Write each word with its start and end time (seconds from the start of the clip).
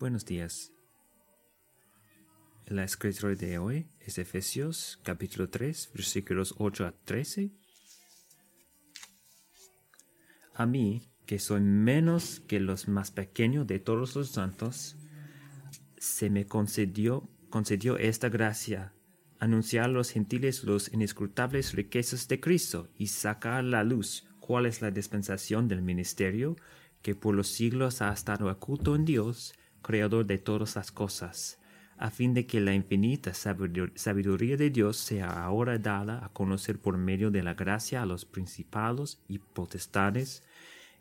Buenos 0.00 0.24
días. 0.24 0.72
La 2.64 2.84
escritura 2.84 3.34
de 3.34 3.58
hoy 3.58 3.86
es 4.00 4.16
Efesios 4.16 4.98
capítulo 5.02 5.50
3, 5.50 5.90
versículos 5.92 6.54
8 6.56 6.86
a 6.86 6.92
13. 7.04 7.50
A 10.54 10.64
mí, 10.64 11.02
que 11.26 11.38
soy 11.38 11.60
menos 11.60 12.40
que 12.48 12.60
los 12.60 12.88
más 12.88 13.10
pequeños 13.10 13.66
de 13.66 13.78
todos 13.78 14.16
los 14.16 14.30
santos, 14.30 14.96
se 15.98 16.30
me 16.30 16.46
concedió, 16.46 17.28
concedió 17.50 17.98
esta 17.98 18.30
gracia, 18.30 18.94
anunciar 19.38 19.84
a 19.84 19.88
los 19.88 20.08
gentiles 20.12 20.64
los 20.64 20.90
inescrutables 20.94 21.74
riquezas 21.74 22.26
de 22.26 22.40
Cristo 22.40 22.88
y 22.96 23.08
sacar 23.08 23.52
a 23.52 23.62
la 23.62 23.84
luz 23.84 24.26
cuál 24.40 24.64
es 24.64 24.80
la 24.80 24.90
dispensación 24.90 25.68
del 25.68 25.82
ministerio 25.82 26.56
que 27.02 27.14
por 27.14 27.34
los 27.34 27.48
siglos 27.48 28.00
ha 28.00 28.10
estado 28.14 28.50
oculto 28.50 28.96
en 28.96 29.04
Dios, 29.04 29.52
creador 29.82 30.26
de 30.26 30.38
todas 30.38 30.76
las 30.76 30.92
cosas, 30.92 31.58
a 31.96 32.10
fin 32.10 32.32
de 32.32 32.46
que 32.46 32.60
la 32.60 32.74
infinita 32.74 33.32
sabiduría 33.34 34.56
de 34.56 34.70
Dios 34.70 34.96
sea 34.96 35.44
ahora 35.44 35.78
dada 35.78 36.24
a 36.24 36.30
conocer 36.30 36.80
por 36.80 36.96
medio 36.96 37.30
de 37.30 37.42
la 37.42 37.54
gracia 37.54 38.02
a 38.02 38.06
los 38.06 38.24
principados 38.24 39.22
y 39.28 39.38
potestades 39.38 40.42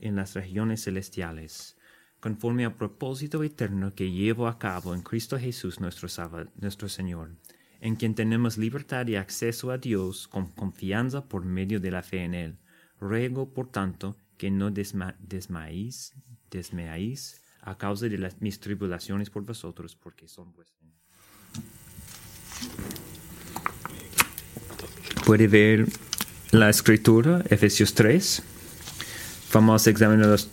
en 0.01 0.15
las 0.15 0.33
regiones 0.33 0.83
celestiales, 0.83 1.77
conforme 2.19 2.65
al 2.65 2.75
propósito 2.75 3.43
eterno 3.43 3.95
que 3.95 4.11
llevo 4.11 4.47
a 4.47 4.59
cabo 4.59 4.93
en 4.93 5.01
Cristo 5.01 5.39
Jesús 5.39 5.79
nuestro, 5.79 6.09
nuestro 6.55 6.89
Señor, 6.89 7.31
en 7.79 7.95
quien 7.95 8.13
tenemos 8.13 8.57
libertad 8.57 9.07
y 9.07 9.15
acceso 9.15 9.71
a 9.71 9.77
Dios 9.77 10.27
con 10.27 10.47
confianza 10.47 11.29
por 11.29 11.45
medio 11.45 11.79
de 11.79 11.91
la 11.91 12.03
fe 12.03 12.25
en 12.25 12.33
Él. 12.33 12.57
Ruego, 12.99 13.53
por 13.53 13.71
tanto, 13.71 14.17
que 14.37 14.51
no 14.51 14.69
desmaéis, 14.69 16.13
desmeáis 16.51 17.38
a 17.61 17.77
causa 17.77 18.07
de 18.07 18.17
las, 18.17 18.41
mis 18.41 18.59
tribulaciones 18.59 19.29
por 19.29 19.43
vosotros, 19.43 19.95
porque 19.95 20.27
son 20.27 20.53
vuestras. 20.53 20.79
Puede 25.25 25.47
ver 25.47 25.85
la 26.51 26.69
escritura, 26.69 27.43
Efesios 27.49 27.93
3. 27.93 28.41
Vamos 29.53 29.85
a 29.85 29.89
examinar 29.89 30.27
los 30.27 30.49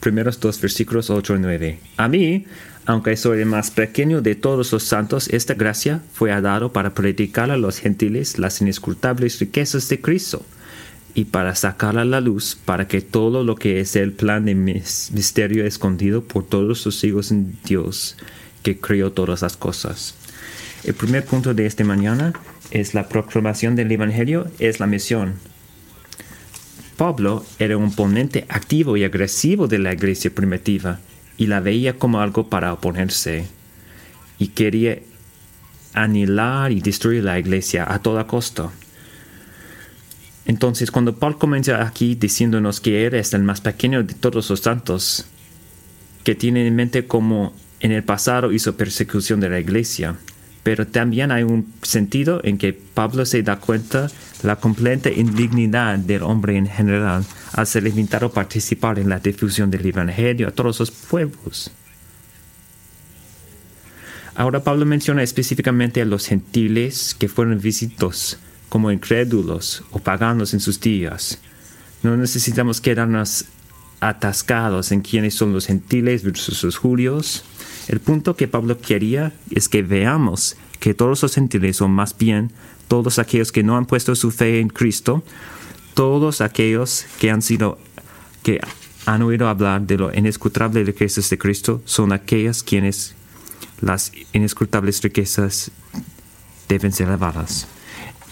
primeros 0.00 0.40
dos 0.40 0.60
versículos 0.60 1.10
8 1.10 1.36
y 1.36 1.38
9. 1.38 1.80
A 1.96 2.08
mí, 2.08 2.46
aunque 2.86 3.16
soy 3.16 3.40
el 3.40 3.46
más 3.46 3.70
pequeño 3.70 4.22
de 4.22 4.34
todos 4.34 4.72
los 4.72 4.82
santos, 4.82 5.28
esta 5.28 5.54
gracia 5.54 6.02
fue 6.12 6.30
dado 6.40 6.72
para 6.72 6.94
predicar 6.94 7.50
a 7.50 7.56
los 7.56 7.78
gentiles 7.78 8.38
las 8.38 8.60
inescrutables 8.60 9.38
riquezas 9.38 9.88
de 9.88 10.00
Cristo 10.00 10.44
y 11.14 11.26
para 11.26 11.54
sacar 11.54 11.98
a 11.98 12.04
la 12.04 12.20
luz 12.20 12.56
para 12.64 12.86
que 12.88 13.00
todo 13.00 13.44
lo 13.44 13.56
que 13.56 13.80
es 13.80 13.96
el 13.96 14.12
plan 14.12 14.44
de 14.44 14.54
misterio 14.54 15.64
escondido 15.64 16.22
por 16.22 16.44
todos 16.44 16.80
sus 16.80 17.02
hijos 17.04 17.30
en 17.30 17.58
Dios 17.64 18.16
que 18.62 18.78
creó 18.78 19.12
todas 19.12 19.42
las 19.42 19.56
cosas. 19.56 20.14
El 20.84 20.94
primer 20.94 21.24
punto 21.24 21.54
de 21.54 21.66
esta 21.66 21.84
mañana 21.84 22.32
es 22.70 22.94
la 22.94 23.08
proclamación 23.08 23.76
del 23.76 23.92
Evangelio, 23.92 24.46
es 24.58 24.80
la 24.80 24.86
misión. 24.86 25.34
Pablo 26.96 27.44
era 27.58 27.76
un 27.76 27.94
ponente 27.94 28.46
activo 28.48 28.96
y 28.96 29.04
agresivo 29.04 29.66
de 29.66 29.78
la 29.78 29.92
iglesia 29.92 30.30
primitiva 30.30 31.00
y 31.36 31.46
la 31.46 31.60
veía 31.60 31.98
como 31.98 32.20
algo 32.20 32.48
para 32.48 32.72
oponerse 32.72 33.46
y 34.38 34.48
quería 34.48 34.98
anilar 35.92 36.72
y 36.72 36.80
destruir 36.80 37.24
la 37.24 37.38
iglesia 37.38 37.90
a 37.90 38.00
toda 38.00 38.26
costa. 38.26 38.70
Entonces, 40.46 40.90
cuando 40.90 41.16
Paul 41.16 41.38
comienza 41.38 41.86
aquí 41.86 42.14
diciéndonos 42.14 42.80
que 42.80 43.04
eres 43.04 43.34
el 43.34 43.42
más 43.42 43.60
pequeño 43.60 44.02
de 44.02 44.14
todos 44.14 44.48
los 44.50 44.60
santos, 44.60 45.26
que 46.24 46.34
tiene 46.34 46.66
en 46.66 46.74
mente 46.74 47.06
como 47.06 47.54
en 47.80 47.92
el 47.92 48.02
pasado 48.02 48.52
hizo 48.52 48.76
persecución 48.76 49.40
de 49.40 49.48
la 49.48 49.58
iglesia, 49.58 50.16
pero 50.62 50.86
también 50.86 51.32
hay 51.32 51.42
un 51.42 51.72
sentido 51.82 52.40
en 52.44 52.58
que 52.58 52.72
Pablo 52.72 53.24
se 53.24 53.42
da 53.42 53.56
cuenta 53.56 54.10
la 54.42 54.56
completa 54.56 55.10
indignidad 55.10 55.98
del 55.98 56.22
hombre 56.22 56.56
en 56.56 56.66
general 56.66 57.24
al 57.52 57.66
ser 57.66 57.86
invitado 57.86 58.26
a 58.26 58.32
participar 58.32 58.98
en 58.98 59.08
la 59.08 59.18
difusión 59.18 59.70
del 59.70 59.86
Evangelio 59.86 60.48
a 60.48 60.50
todos 60.50 60.80
los 60.80 60.90
pueblos. 60.90 61.70
Ahora 64.34 64.62
Pablo 64.62 64.86
menciona 64.86 65.22
específicamente 65.22 66.00
a 66.00 66.04
los 66.04 66.26
gentiles 66.26 67.14
que 67.18 67.28
fueron 67.28 67.58
visitos 67.60 68.38
como 68.70 68.90
incrédulos 68.90 69.84
o 69.90 69.98
paganos 69.98 70.54
en 70.54 70.60
sus 70.60 70.80
días. 70.80 71.38
No 72.02 72.16
necesitamos 72.16 72.80
quedarnos 72.80 73.44
atascados 74.00 74.92
en 74.92 75.02
quiénes 75.02 75.34
son 75.34 75.52
los 75.52 75.66
gentiles 75.66 76.24
versus 76.24 76.64
los 76.64 76.78
judíos. 76.78 77.44
El 77.88 78.00
punto 78.00 78.36
que 78.36 78.48
Pablo 78.48 78.78
quería 78.80 79.34
es 79.50 79.68
que 79.68 79.82
veamos 79.82 80.56
que 80.78 80.94
todos 80.94 81.20
los 81.22 81.34
gentiles 81.34 81.76
son 81.76 81.90
más 81.90 82.16
bien 82.16 82.52
todos 82.88 83.18
aquellos 83.18 83.52
que 83.52 83.62
no 83.62 83.76
han 83.76 83.86
puesto 83.86 84.14
su 84.14 84.30
fe 84.30 84.60
en 84.60 84.68
Cristo, 84.68 85.22
todos 85.94 86.40
aquellos 86.40 87.04
que 87.20 87.30
han 87.30 87.42
sido 87.42 87.78
que 88.42 88.60
han 89.04 89.22
oído 89.22 89.48
hablar 89.48 89.82
de 89.82 89.98
lo 89.98 90.14
inescrutable 90.14 90.82
riquezas 90.84 91.28
de 91.28 91.38
Cristo 91.38 91.82
son 91.84 92.12
aquellas 92.12 92.62
quienes 92.62 93.14
las 93.80 94.12
inescrutables 94.32 95.02
riquezas 95.02 95.70
deben 96.68 96.92
ser 96.92 97.08
elevadas. 97.08 97.66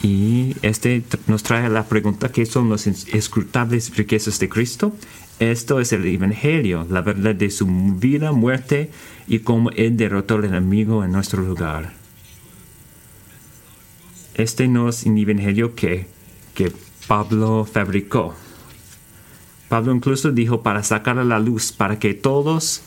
Y 0.03 0.55
este 0.63 1.03
nos 1.27 1.43
trae 1.43 1.69
la 1.69 1.85
pregunta, 1.85 2.31
¿qué 2.31 2.47
son 2.47 2.71
las 2.71 2.87
escrutables 2.87 3.97
riquezas 3.97 4.39
de 4.39 4.49
Cristo? 4.49 4.93
Esto 5.41 5.81
es 5.81 5.93
el 5.93 6.07
Evangelio, 6.07 6.87
la 6.89 7.01
verdad 7.01 7.35
de 7.35 7.51
su 7.51 7.67
vida, 7.67 8.33
muerte 8.33 8.91
y 9.27 9.41
cómo 9.41 9.71
Él 9.71 9.97
derrotó 9.97 10.37
al 10.37 10.45
enemigo 10.45 11.05
en 11.05 11.13
nuestro 11.13 11.43
lugar. 11.43 11.95
Este 14.35 14.69
no 14.69 14.89
es 14.89 15.03
un 15.05 15.19
Evangelio 15.19 15.75
que, 15.75 16.07
que 16.55 16.73
Pablo 17.09 17.65
fabricó. 17.65 18.35
Pablo 19.69 19.93
incluso 19.93 20.31
dijo 20.31 20.63
para 20.63 20.85
sacar 20.85 21.19
a 21.19 21.25
la 21.25 21.41
luz, 21.41 21.73
para 21.73 21.99
que 21.99 22.15
todos, 22.15 22.83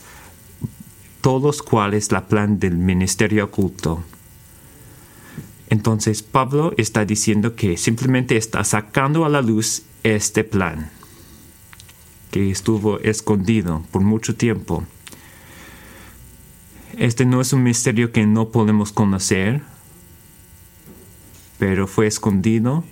todos 1.20 1.62
cuál 1.62 1.92
es 1.92 2.10
la 2.10 2.26
plan 2.26 2.58
del 2.58 2.76
ministerio 2.76 3.44
oculto 3.44 4.02
entonces 5.72 6.22
Pablo 6.22 6.74
está 6.76 7.06
diciendo 7.06 7.56
que 7.56 7.78
simplemente 7.78 8.36
está 8.36 8.62
sacando 8.62 9.24
a 9.24 9.30
la 9.30 9.40
luz 9.40 9.84
este 10.02 10.44
plan 10.44 10.90
que 12.30 12.50
estuvo 12.50 12.98
escondido 12.98 13.82
por 13.90 14.02
mucho 14.02 14.36
tiempo. 14.36 14.84
Este 16.98 17.24
no 17.24 17.40
es 17.40 17.54
un 17.54 17.62
misterio 17.62 18.12
que 18.12 18.26
no 18.26 18.50
podemos 18.50 18.92
conocer, 18.92 19.62
pero 21.58 21.86
fue 21.86 22.06
escondido 22.06 22.84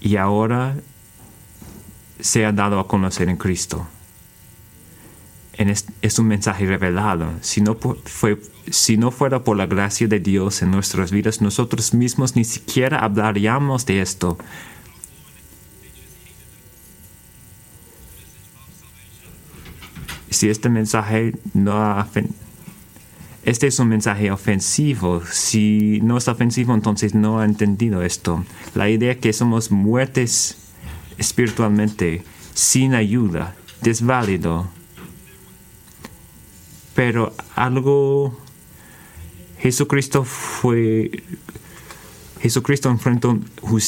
y 0.00 0.16
ahora 0.16 0.78
se 2.20 2.46
ha 2.46 2.52
dado 2.52 2.80
a 2.80 2.88
conocer 2.88 3.28
en 3.28 3.36
Cristo 3.36 3.86
es 5.58 6.18
un 6.18 6.26
mensaje 6.28 6.66
revelado. 6.66 7.30
Si 7.40 7.60
no, 7.60 7.76
fue, 7.76 8.40
si 8.70 8.96
no 8.96 9.10
fuera 9.10 9.44
por 9.44 9.56
la 9.56 9.66
gracia 9.66 10.08
de 10.08 10.20
Dios 10.20 10.62
en 10.62 10.70
nuestras 10.70 11.10
vidas, 11.10 11.40
nosotros 11.40 11.94
mismos 11.94 12.36
ni 12.36 12.44
siquiera 12.44 12.98
hablaríamos 13.00 13.86
de 13.86 14.00
esto. 14.00 14.38
Si 20.30 20.48
este 20.48 20.68
mensaje 20.70 21.34
no 21.52 21.72
este 23.44 23.66
es 23.66 23.78
un 23.80 23.88
mensaje 23.88 24.30
ofensivo. 24.30 25.22
Si 25.30 26.00
no 26.02 26.16
es 26.16 26.28
ofensivo, 26.28 26.74
entonces 26.74 27.14
no 27.14 27.40
ha 27.40 27.44
entendido 27.44 28.02
esto. 28.02 28.44
La 28.74 28.88
idea 28.88 29.18
que 29.18 29.32
somos 29.32 29.70
muertes 29.70 30.56
espiritualmente 31.18 32.22
sin 32.54 32.94
ayuda, 32.94 33.54
desválido, 33.82 34.68
pero 36.94 37.32
algo 37.54 38.38
Jesucristo 39.58 40.24
fue 40.24 41.22
Jesucristo 42.42 42.90
enfrentó 42.90 43.38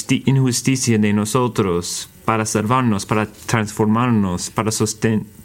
injusticia 0.08 0.96
de 0.96 1.12
nosotros 1.12 2.08
para 2.24 2.46
salvarnos, 2.46 3.04
para 3.04 3.26
transformarnos, 3.26 4.50
para, 4.50 4.70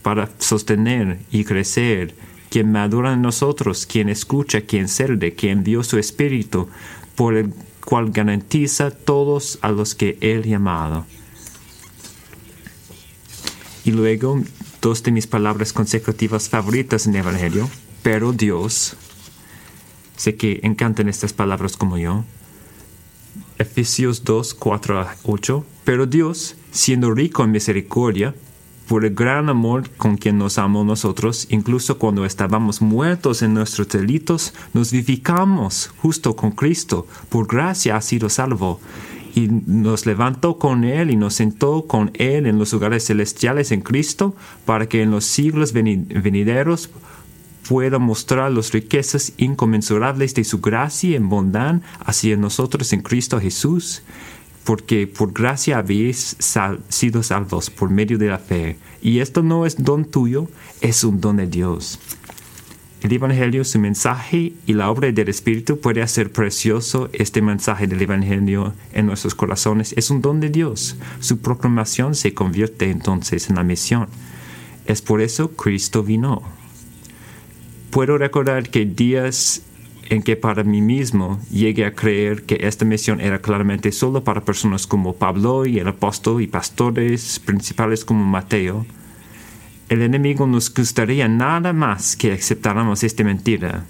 para 0.03 0.29
sostener 0.37 1.19
y 1.31 1.43
crecer. 1.43 2.13
Quien 2.51 2.71
madura 2.71 3.13
en 3.13 3.23
nosotros, 3.23 3.87
quien 3.87 4.09
escucha, 4.09 4.61
quien 4.61 4.87
sirve, 4.87 5.33
quien 5.33 5.59
envió 5.59 5.83
su 5.83 5.97
espíritu, 5.97 6.69
por 7.15 7.35
el 7.35 7.51
cual 7.83 8.11
garantiza 8.11 8.91
todos 8.91 9.57
a 9.61 9.71
los 9.71 9.95
que 9.95 10.17
Él 10.21 10.43
llamado. 10.43 11.07
Y 13.85 13.91
luego 13.91 14.43
dos 14.81 15.03
de 15.03 15.11
mis 15.11 15.27
palabras 15.27 15.73
consecutivas 15.73 16.49
favoritas 16.49 17.07
en 17.07 17.15
el 17.15 17.21
Evangelio, 17.21 17.69
pero 18.01 18.31
Dios, 18.31 18.95
sé 20.15 20.35
que 20.35 20.59
encantan 20.63 21.09
estas 21.09 21.33
palabras 21.33 21.77
como 21.77 21.97
yo, 21.97 22.23
Efesios 23.57 24.23
2, 24.23 24.53
4 24.53 24.99
a 24.99 25.15
8, 25.23 25.65
pero 25.83 26.05
Dios, 26.05 26.55
siendo 26.71 27.13
rico 27.13 27.43
en 27.43 27.51
misericordia, 27.51 28.33
por 28.89 29.05
el 29.05 29.13
gran 29.13 29.49
amor 29.49 29.87
con 29.91 30.17
quien 30.17 30.39
nos 30.39 30.57
amó 30.57 30.83
nosotros, 30.83 31.45
incluso 31.51 31.99
cuando 31.99 32.25
estábamos 32.25 32.81
muertos 32.81 33.43
en 33.43 33.53
nuestros 33.53 33.87
delitos, 33.89 34.55
nos 34.73 34.91
vivificamos 34.91 35.91
justo 36.01 36.35
con 36.35 36.51
Cristo. 36.51 37.05
Por 37.29 37.45
gracia 37.45 37.97
ha 37.97 38.01
sido 38.01 38.29
salvo. 38.29 38.79
Y 39.35 39.47
nos 39.47 40.05
levantó 40.05 40.57
con 40.57 40.83
Él 40.83 41.11
y 41.11 41.15
nos 41.15 41.35
sentó 41.35 41.85
con 41.85 42.11
Él 42.15 42.45
en 42.45 42.57
los 42.57 42.73
lugares 42.73 43.05
celestiales 43.05 43.71
en 43.71 43.81
Cristo, 43.81 44.35
para 44.65 44.87
que 44.87 45.01
en 45.01 45.11
los 45.11 45.25
siglos 45.25 45.73
venideros 45.73 46.89
pueda 47.67 47.99
mostrar 47.99 48.51
las 48.51 48.71
riquezas 48.71 49.33
inconmensurables 49.37 50.33
de 50.33 50.43
su 50.43 50.59
gracia 50.59 51.15
en 51.15 51.29
bondad 51.29 51.81
hacia 51.99 52.35
nosotros 52.35 52.91
en 52.93 53.01
Cristo 53.01 53.39
Jesús 53.39 54.01
porque 54.69 55.07
por 55.07 55.33
gracia 55.33 55.79
habéis 55.79 56.37
sido 56.89 57.23
salvos 57.23 57.71
por 57.71 57.89
medio 57.89 58.19
de 58.19 58.27
la 58.27 58.37
fe. 58.37 58.77
Y 59.01 59.17
esto 59.17 59.41
no 59.41 59.65
es 59.65 59.83
don 59.83 60.05
tuyo, 60.05 60.47
es 60.79 61.03
un 61.03 61.19
don 61.19 61.37
de 61.37 61.47
Dios. 61.47 61.97
El 63.01 63.13
Evangelio, 63.13 63.63
su 63.63 63.79
mensaje 63.79 64.51
y 64.65 64.73
la 64.73 64.91
obra 64.91 65.09
del 65.09 65.29
Espíritu 65.29 65.79
puede 65.79 66.01
hacer 66.01 66.33
precioso 66.33 67.09
este 67.13 67.41
mensaje 67.41 67.87
del 67.87 68.01
Evangelio 68.01 68.73
en 68.91 69.05
nuestros 69.05 69.35
corazones. 69.35 69.93
Es 69.95 70.09
un 70.09 70.21
don 70.21 70.41
de 70.41 70.49
Dios. 70.49 70.97
Su 71.21 71.39
proclamación 71.39 72.13
se 72.13 72.33
convierte 72.33 72.89
entonces 72.91 73.49
en 73.49 73.55
la 73.55 73.63
misión. 73.63 74.09
Es 74.85 75.01
por 75.01 75.21
eso 75.21 75.51
Cristo 75.51 76.03
vino. 76.03 76.41
Puedo 77.89 78.17
recordar 78.17 78.69
que 78.69 78.85
días 78.85 79.61
en 80.09 80.21
que 80.21 80.35
para 80.35 80.63
mí 80.65 80.81
mismo 80.81 81.39
llegué 81.49 81.85
a 81.85 81.93
creer 81.93 82.43
que 82.43 82.59
esta 82.67 82.83
misión 82.83 83.21
era 83.21 83.39
claramente 83.39 83.93
solo 83.93 84.25
para 84.25 84.43
personas 84.43 84.87
como 84.87 85.15
Pablo 85.15 85.65
y 85.65 85.79
el 85.79 85.87
apóstol 85.87 86.41
y 86.41 86.47
pastores 86.47 87.39
principales 87.39 88.03
como 88.03 88.25
Mateo, 88.25 88.85
el 89.89 90.03
enemigo 90.03 90.45
nos 90.45 90.71
gustaría 90.71 91.27
nada 91.27 91.73
más 91.73 92.15
que 92.15 92.31
aceptáramos 92.31 93.03
esta 93.03 93.23
mentira. 93.23 93.85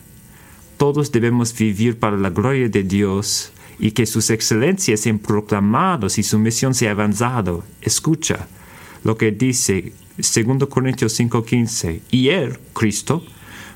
Todos 0.77 1.11
debemos 1.11 1.53
vivir 1.53 1.99
para 1.99 2.15
la 2.15 2.29
gloria 2.29 2.69
de 2.69 2.83
Dios 2.83 3.51
y 3.79 3.91
que 3.91 4.05
sus 4.05 4.29
excelencias 4.29 5.01
sean 5.01 5.19
proclamados 5.19 6.17
y 6.17 6.23
su 6.23 6.39
misión 6.39 6.73
sea 6.73 6.91
avanzado. 6.91 7.65
Escucha 7.81 8.47
lo 9.03 9.17
que 9.17 9.31
dice 9.31 9.91
2 10.17 10.69
Corintios 10.69 11.19
5:15. 11.19 12.01
Y 12.11 12.29
Él, 12.29 12.57
Cristo, 12.73 13.21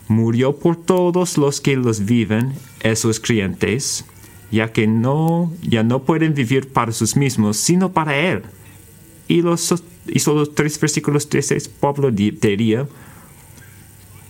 murió 0.07 0.55
por 0.55 0.77
todos 0.77 1.37
los 1.37 1.59
que 1.59 1.75
los 1.75 2.05
viven, 2.05 2.53
esos 2.79 3.19
creyentes, 3.19 4.05
ya 4.49 4.71
que 4.71 4.87
no, 4.87 5.51
ya 5.61 5.83
no 5.83 6.03
pueden 6.03 6.33
vivir 6.33 6.71
para 6.71 6.93
sus 6.93 7.17
mismos, 7.17 7.57
sino 7.57 7.91
para 7.91 8.17
Él. 8.17 8.43
Y 9.27 9.41
los, 9.41 9.83
y 10.07 10.19
los 10.25 10.55
tres 10.55 10.79
versículos 10.79 11.29
13, 11.29 11.57
Pablo 11.79 12.11
diría, 12.11 12.87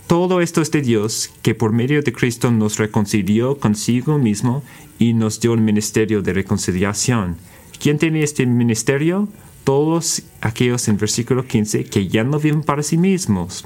todo 0.07 0.41
esto 0.41 0.61
es 0.61 0.69
de 0.71 0.81
Dios, 0.81 1.31
que 1.41 1.55
por 1.55 1.71
medio 1.71 2.01
de 2.01 2.13
Cristo 2.13 2.51
nos 2.51 2.77
reconcilió 2.77 3.57
consigo 3.57 4.17
mismo 4.19 4.63
y 4.99 5.13
nos 5.13 5.39
dio 5.39 5.53
el 5.53 5.61
ministerio 5.61 6.21
de 6.21 6.33
reconciliación. 6.33 7.37
¿Quién 7.79 7.97
tiene 7.97 8.23
este 8.23 8.45
ministerio? 8.45 9.27
Todos 9.63 10.23
aquellos 10.41 10.87
en 10.87 10.97
versículo 10.97 11.45
15 11.47 11.85
que 11.85 12.07
ya 12.07 12.23
no 12.23 12.37
viven 12.37 12.63
para 12.63 12.83
sí 12.83 12.97
mismos 12.97 13.65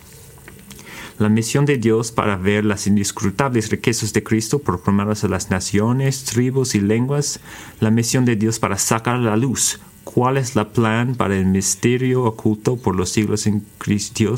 la 1.20 1.30
misión 1.30 1.66
de 1.66 1.78
Dios 1.78 2.12
para 2.12 2.36
ver 2.36 2.64
las 2.64 2.86
indiscrutables 2.86 3.70
riquezas 3.72 4.14
de 4.14 4.24
Cristo 4.24 4.60
proclamadas 4.60 5.24
a 5.24 5.28
las 5.28 5.50
naciones, 5.50 6.24
tribus 6.26 6.76
y 6.76 6.80
lenguas, 6.80 7.40
la 7.80 7.90
misión 7.90 8.24
de 8.26 8.36
Dios 8.36 8.60
para 8.60 8.78
sacar 8.78 9.18
la 9.20 9.36
luz 9.36 9.80
cuál 10.14 10.38
es 10.38 10.56
la 10.56 10.70
plan 10.70 11.16
para 11.16 11.36
el 11.36 11.46
misterio 11.46 12.24
oculto 12.24 12.78
por 12.78 12.96
los 12.96 13.10
siglos 13.10 13.46
en 13.46 13.66
Cristo, 13.78 14.36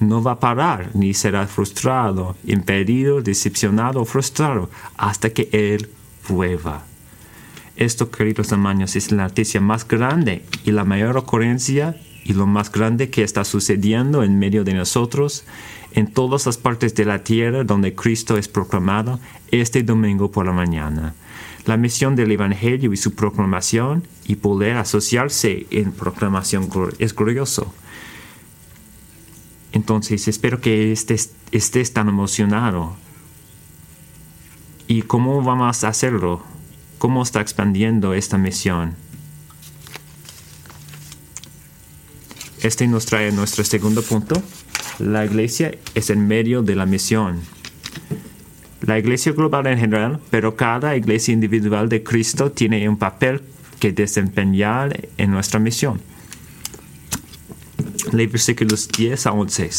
no 0.00 0.22
va 0.22 0.32
a 0.32 0.40
parar 0.40 0.90
ni 0.94 1.14
será 1.14 1.46
frustrado, 1.46 2.36
impedido, 2.44 3.22
decepcionado 3.22 4.02
o 4.02 4.04
frustrado 4.04 4.70
hasta 4.96 5.30
que 5.30 5.48
Él 5.52 5.88
vuelva. 6.28 6.84
Esto, 7.76 8.10
queridos 8.10 8.52
hermanos, 8.52 8.96
es 8.96 9.10
la 9.10 9.24
noticia 9.24 9.60
más 9.60 9.86
grande 9.86 10.44
y 10.64 10.72
la 10.72 10.84
mayor 10.84 11.16
ocurrencia 11.16 11.96
y 12.24 12.34
lo 12.34 12.46
más 12.46 12.70
grande 12.70 13.08
que 13.08 13.22
está 13.22 13.44
sucediendo 13.44 14.22
en 14.22 14.38
medio 14.38 14.62
de 14.64 14.74
nosotros 14.74 15.44
en 15.92 16.12
todas 16.12 16.44
las 16.46 16.58
partes 16.58 16.94
de 16.94 17.04
la 17.04 17.24
tierra 17.24 17.64
donde 17.64 17.94
Cristo 17.94 18.36
es 18.36 18.46
proclamado 18.46 19.18
este 19.50 19.82
domingo 19.82 20.30
por 20.30 20.44
la 20.44 20.52
mañana. 20.52 21.14
La 21.68 21.76
misión 21.76 22.16
del 22.16 22.32
Evangelio 22.32 22.94
y 22.94 22.96
su 22.96 23.12
proclamación 23.12 24.08
y 24.26 24.36
poder 24.36 24.78
asociarse 24.78 25.66
en 25.70 25.92
proclamación 25.92 26.70
es 26.98 27.14
glorioso. 27.14 27.74
Entonces 29.72 30.28
espero 30.28 30.62
que 30.62 30.92
estés, 30.92 31.32
estés 31.52 31.92
tan 31.92 32.08
emocionado. 32.08 32.96
¿Y 34.86 35.02
cómo 35.02 35.42
vamos 35.42 35.84
a 35.84 35.88
hacerlo? 35.88 36.42
¿Cómo 36.96 37.22
está 37.22 37.42
expandiendo 37.42 38.14
esta 38.14 38.38
misión? 38.38 38.94
Este 42.62 42.86
nos 42.86 43.04
trae 43.04 43.30
nuestro 43.30 43.62
segundo 43.62 44.02
punto. 44.02 44.42
La 44.98 45.26
iglesia 45.26 45.72
es 45.94 46.08
en 46.08 46.26
medio 46.26 46.62
de 46.62 46.76
la 46.76 46.86
misión. 46.86 47.42
La 48.88 48.98
iglesia 48.98 49.32
global 49.32 49.66
en 49.66 49.78
general, 49.78 50.18
pero 50.30 50.56
cada 50.56 50.96
iglesia 50.96 51.34
individual 51.34 51.90
de 51.90 52.02
Cristo 52.02 52.50
tiene 52.50 52.88
un 52.88 52.96
papel 52.96 53.42
que 53.78 53.92
desempeñar 53.92 55.10
en 55.18 55.30
nuestra 55.30 55.60
misión. 55.60 56.00
Lee 58.12 58.26
versículos 58.28 58.88
10 58.88 59.26
a 59.26 59.32
11. 59.32 59.70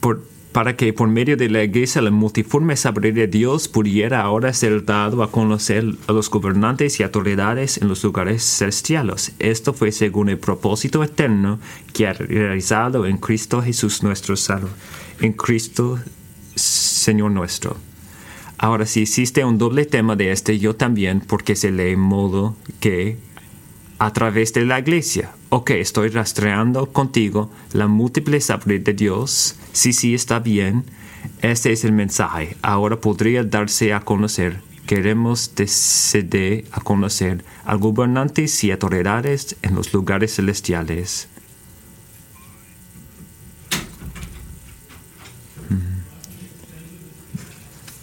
Por, 0.00 0.26
para 0.56 0.74
que 0.74 0.94
por 0.94 1.06
medio 1.06 1.36
de 1.36 1.50
la 1.50 1.62
iglesia 1.62 2.00
la 2.00 2.10
multiforme 2.10 2.78
sabiduría 2.78 3.12
de 3.12 3.26
Dios 3.26 3.68
pudiera 3.68 4.22
ahora 4.22 4.54
ser 4.54 4.86
dado 4.86 5.22
a 5.22 5.30
conocer 5.30 5.84
a 6.06 6.12
los 6.12 6.30
gobernantes 6.30 6.98
y 6.98 7.02
autoridades 7.02 7.76
en 7.76 7.88
los 7.88 8.02
lugares 8.02 8.42
celestiales. 8.42 9.34
Esto 9.38 9.74
fue 9.74 9.92
según 9.92 10.30
el 10.30 10.38
propósito 10.38 11.04
eterno 11.04 11.58
que 11.92 12.06
ha 12.06 12.14
realizado 12.14 13.04
en 13.04 13.18
Cristo 13.18 13.60
Jesús 13.60 14.02
nuestro 14.02 14.34
Salvador, 14.34 14.70
en 15.20 15.34
Cristo 15.34 15.98
Señor 16.54 17.32
nuestro. 17.32 17.76
Ahora, 18.56 18.86
si 18.86 19.02
existe 19.02 19.44
un 19.44 19.58
doble 19.58 19.84
tema 19.84 20.16
de 20.16 20.32
este, 20.32 20.58
yo 20.58 20.74
también, 20.74 21.20
porque 21.20 21.54
se 21.54 21.70
lee 21.70 21.96
modo 21.96 22.56
que 22.80 23.18
a 23.98 24.12
través 24.12 24.52
de 24.52 24.64
la 24.64 24.78
iglesia. 24.78 25.30
Ok, 25.48 25.70
estoy 25.70 26.08
rastreando 26.08 26.86
contigo 26.92 27.50
la 27.72 27.86
múltiple 27.86 28.40
sabiduría 28.40 28.84
de 28.84 28.94
Dios. 28.94 29.56
Sí, 29.72 29.92
sí, 29.92 30.14
está 30.14 30.38
bien. 30.38 30.84
Este 31.42 31.72
es 31.72 31.84
el 31.84 31.92
mensaje. 31.92 32.56
Ahora 32.62 33.00
podría 33.00 33.42
darse 33.44 33.92
a 33.92 34.00
conocer. 34.00 34.60
Queremos 34.86 35.54
decidir 35.54 36.66
a 36.70 36.80
conocer 36.80 37.44
a 37.64 37.74
gobernantes 37.74 38.62
y 38.62 38.70
autoridades 38.70 39.56
en 39.62 39.74
los 39.74 39.92
lugares 39.92 40.36
celestiales. 40.36 41.28
Mm. 45.68 46.00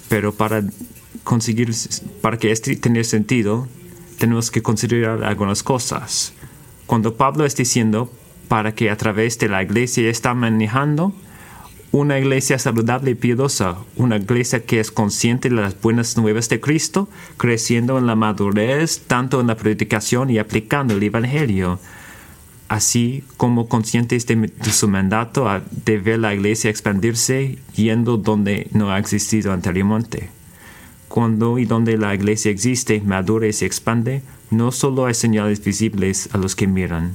Pero 0.09 0.33
para 0.33 0.63
conseguir, 1.23 1.73
para 2.21 2.37
que 2.37 2.51
este 2.51 2.75
tenga 2.75 3.03
sentido, 3.05 3.69
tenemos 4.23 4.51
que 4.51 4.61
considerar 4.61 5.21
algunas 5.25 5.63
cosas. 5.63 6.31
Cuando 6.85 7.15
Pablo 7.15 7.43
está 7.43 7.63
diciendo 7.63 8.09
para 8.47 8.73
que 8.73 8.89
a 8.89 8.95
través 8.95 9.37
de 9.37 9.49
la 9.49 9.61
iglesia 9.61 10.09
está 10.09 10.33
manejando 10.33 11.11
una 11.91 12.17
iglesia 12.17 12.57
saludable 12.57 13.11
y 13.11 13.15
piadosa, 13.15 13.75
una 13.97 14.15
iglesia 14.15 14.63
que 14.63 14.79
es 14.79 14.91
consciente 14.91 15.49
de 15.49 15.55
las 15.55 15.81
buenas 15.81 16.15
nuevas 16.15 16.47
de 16.47 16.61
Cristo, 16.61 17.09
creciendo 17.35 17.97
en 17.97 18.07
la 18.07 18.15
madurez 18.15 19.01
tanto 19.07 19.41
en 19.41 19.47
la 19.47 19.57
predicación 19.57 20.29
y 20.29 20.37
aplicando 20.37 20.93
el 20.93 21.03
Evangelio, 21.03 21.81
así 22.69 23.25
como 23.35 23.67
conscientes 23.67 24.25
de, 24.25 24.37
de 24.37 24.71
su 24.71 24.87
mandato 24.87 25.49
de 25.83 25.97
ver 25.97 26.19
la 26.19 26.33
iglesia 26.33 26.69
expandirse 26.69 27.57
yendo 27.75 28.15
donde 28.15 28.67
no 28.71 28.89
ha 28.89 28.99
existido 28.99 29.51
anteriormente 29.51 30.29
cuando 31.13 31.59
y 31.59 31.65
donde 31.65 31.95
la 31.95 32.15
iglesia 32.15 32.49
existe, 32.49 32.99
madura 32.99 33.45
y 33.45 33.53
se 33.53 33.67
expande, 33.67 34.23
no 34.49 34.71
solo 34.71 35.05
hay 35.05 35.13
señales 35.13 35.63
visibles 35.63 36.27
a 36.33 36.39
los 36.39 36.55
que 36.55 36.65
miran, 36.65 37.13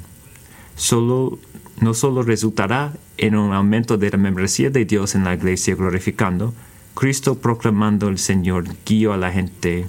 solo, 0.76 1.40
no 1.80 1.94
solo 1.94 2.22
resultará 2.22 2.92
en 3.16 3.34
un 3.34 3.52
aumento 3.52 3.98
de 3.98 4.10
la 4.10 4.16
membresía 4.16 4.70
de 4.70 4.84
Dios 4.84 5.16
en 5.16 5.24
la 5.24 5.34
iglesia 5.34 5.74
glorificando, 5.74 6.54
Cristo 6.94 7.40
proclamando 7.40 8.06
el 8.06 8.18
Señor 8.18 8.66
guío 8.86 9.12
a 9.12 9.16
la 9.16 9.32
gente. 9.32 9.88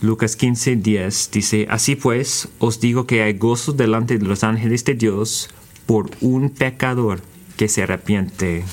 Lucas 0.00 0.34
15, 0.34 0.76
10 0.76 1.30
dice, 1.30 1.66
Así 1.68 1.94
pues, 1.94 2.48
os 2.58 2.80
digo 2.80 3.06
que 3.06 3.22
hay 3.22 3.34
gozo 3.34 3.74
delante 3.74 4.16
de 4.16 4.24
los 4.24 4.44
ángeles 4.44 4.82
de 4.86 4.94
Dios 4.94 5.50
por 5.84 6.08
un 6.22 6.48
pecador 6.48 7.20
que 7.58 7.68
se 7.68 7.82
arrepiente. 7.82 8.64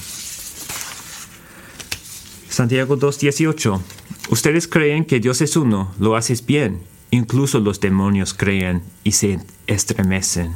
Santiago 2.59 2.97
2.18. 2.97 3.79
Ustedes 4.31 4.67
creen 4.67 5.05
que 5.05 5.21
Dios 5.21 5.39
es 5.39 5.55
uno, 5.55 5.93
lo 5.97 6.17
haces 6.17 6.45
bien. 6.45 6.81
Incluso 7.09 7.61
los 7.61 7.79
demonios 7.79 8.33
creen 8.33 8.81
y 9.05 9.13
se 9.13 9.39
estremecen. 9.65 10.51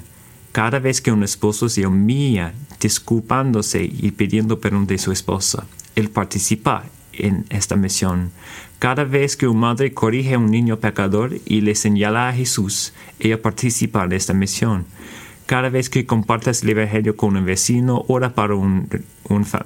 Cada 0.52 0.80
vez 0.80 1.00
que 1.00 1.14
un 1.14 1.24
esposo 1.24 1.70
se 1.70 1.88
humilla, 1.88 2.56
disculpándose 2.82 3.86
y 3.86 4.12
pidiendo 4.12 4.60
perdón 4.60 4.86
de 4.86 4.98
su 4.98 5.14
esposa, 5.14 5.66
él 5.96 6.10
participa 6.10 6.84
en 7.14 7.46
esta 7.50 7.78
misión. 7.78 8.32
Cada 8.80 9.06
vez 9.06 9.38
que 9.38 9.48
una 9.48 9.62
madre 9.62 9.94
corrige 9.94 10.34
a 10.34 10.40
un 10.40 10.52
niño 10.52 10.82
pecador 10.82 11.38
y 11.46 11.62
le 11.62 11.74
señala 11.74 12.28
a 12.28 12.34
Jesús, 12.34 12.92
ella 13.18 13.42
participa 13.42 14.04
en 14.04 14.12
esta 14.12 14.34
misión. 14.34 14.86
Cada 15.46 15.70
vez 15.70 15.90
que 15.90 16.06
compartes 16.06 16.64
el 16.64 16.70
Evangelio 16.70 17.18
con 17.18 17.36
un 17.36 17.46
vecino, 17.46 18.06
ora 18.08 18.34
para 18.34 18.56
un, 18.56 18.88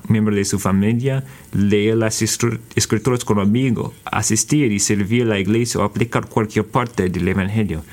miembro 0.08 0.36
de 0.36 0.44
su 0.44 0.58
familia, 0.58 1.24
lee 1.54 1.94
las 1.94 2.22
escrituras 2.22 3.24
con 3.24 3.38
un 3.38 3.44
amigo, 3.44 3.94
asistir 4.06 4.72
y 4.72 4.80
servir 4.80 5.24
a 5.24 5.26
la 5.26 5.40
iglesia 5.40 5.80
o 5.80 5.84
aplicar 5.84 6.28
cualquier 6.28 6.66
parte 6.66 7.10
del 7.10 7.28
Evangelio. 7.28 7.84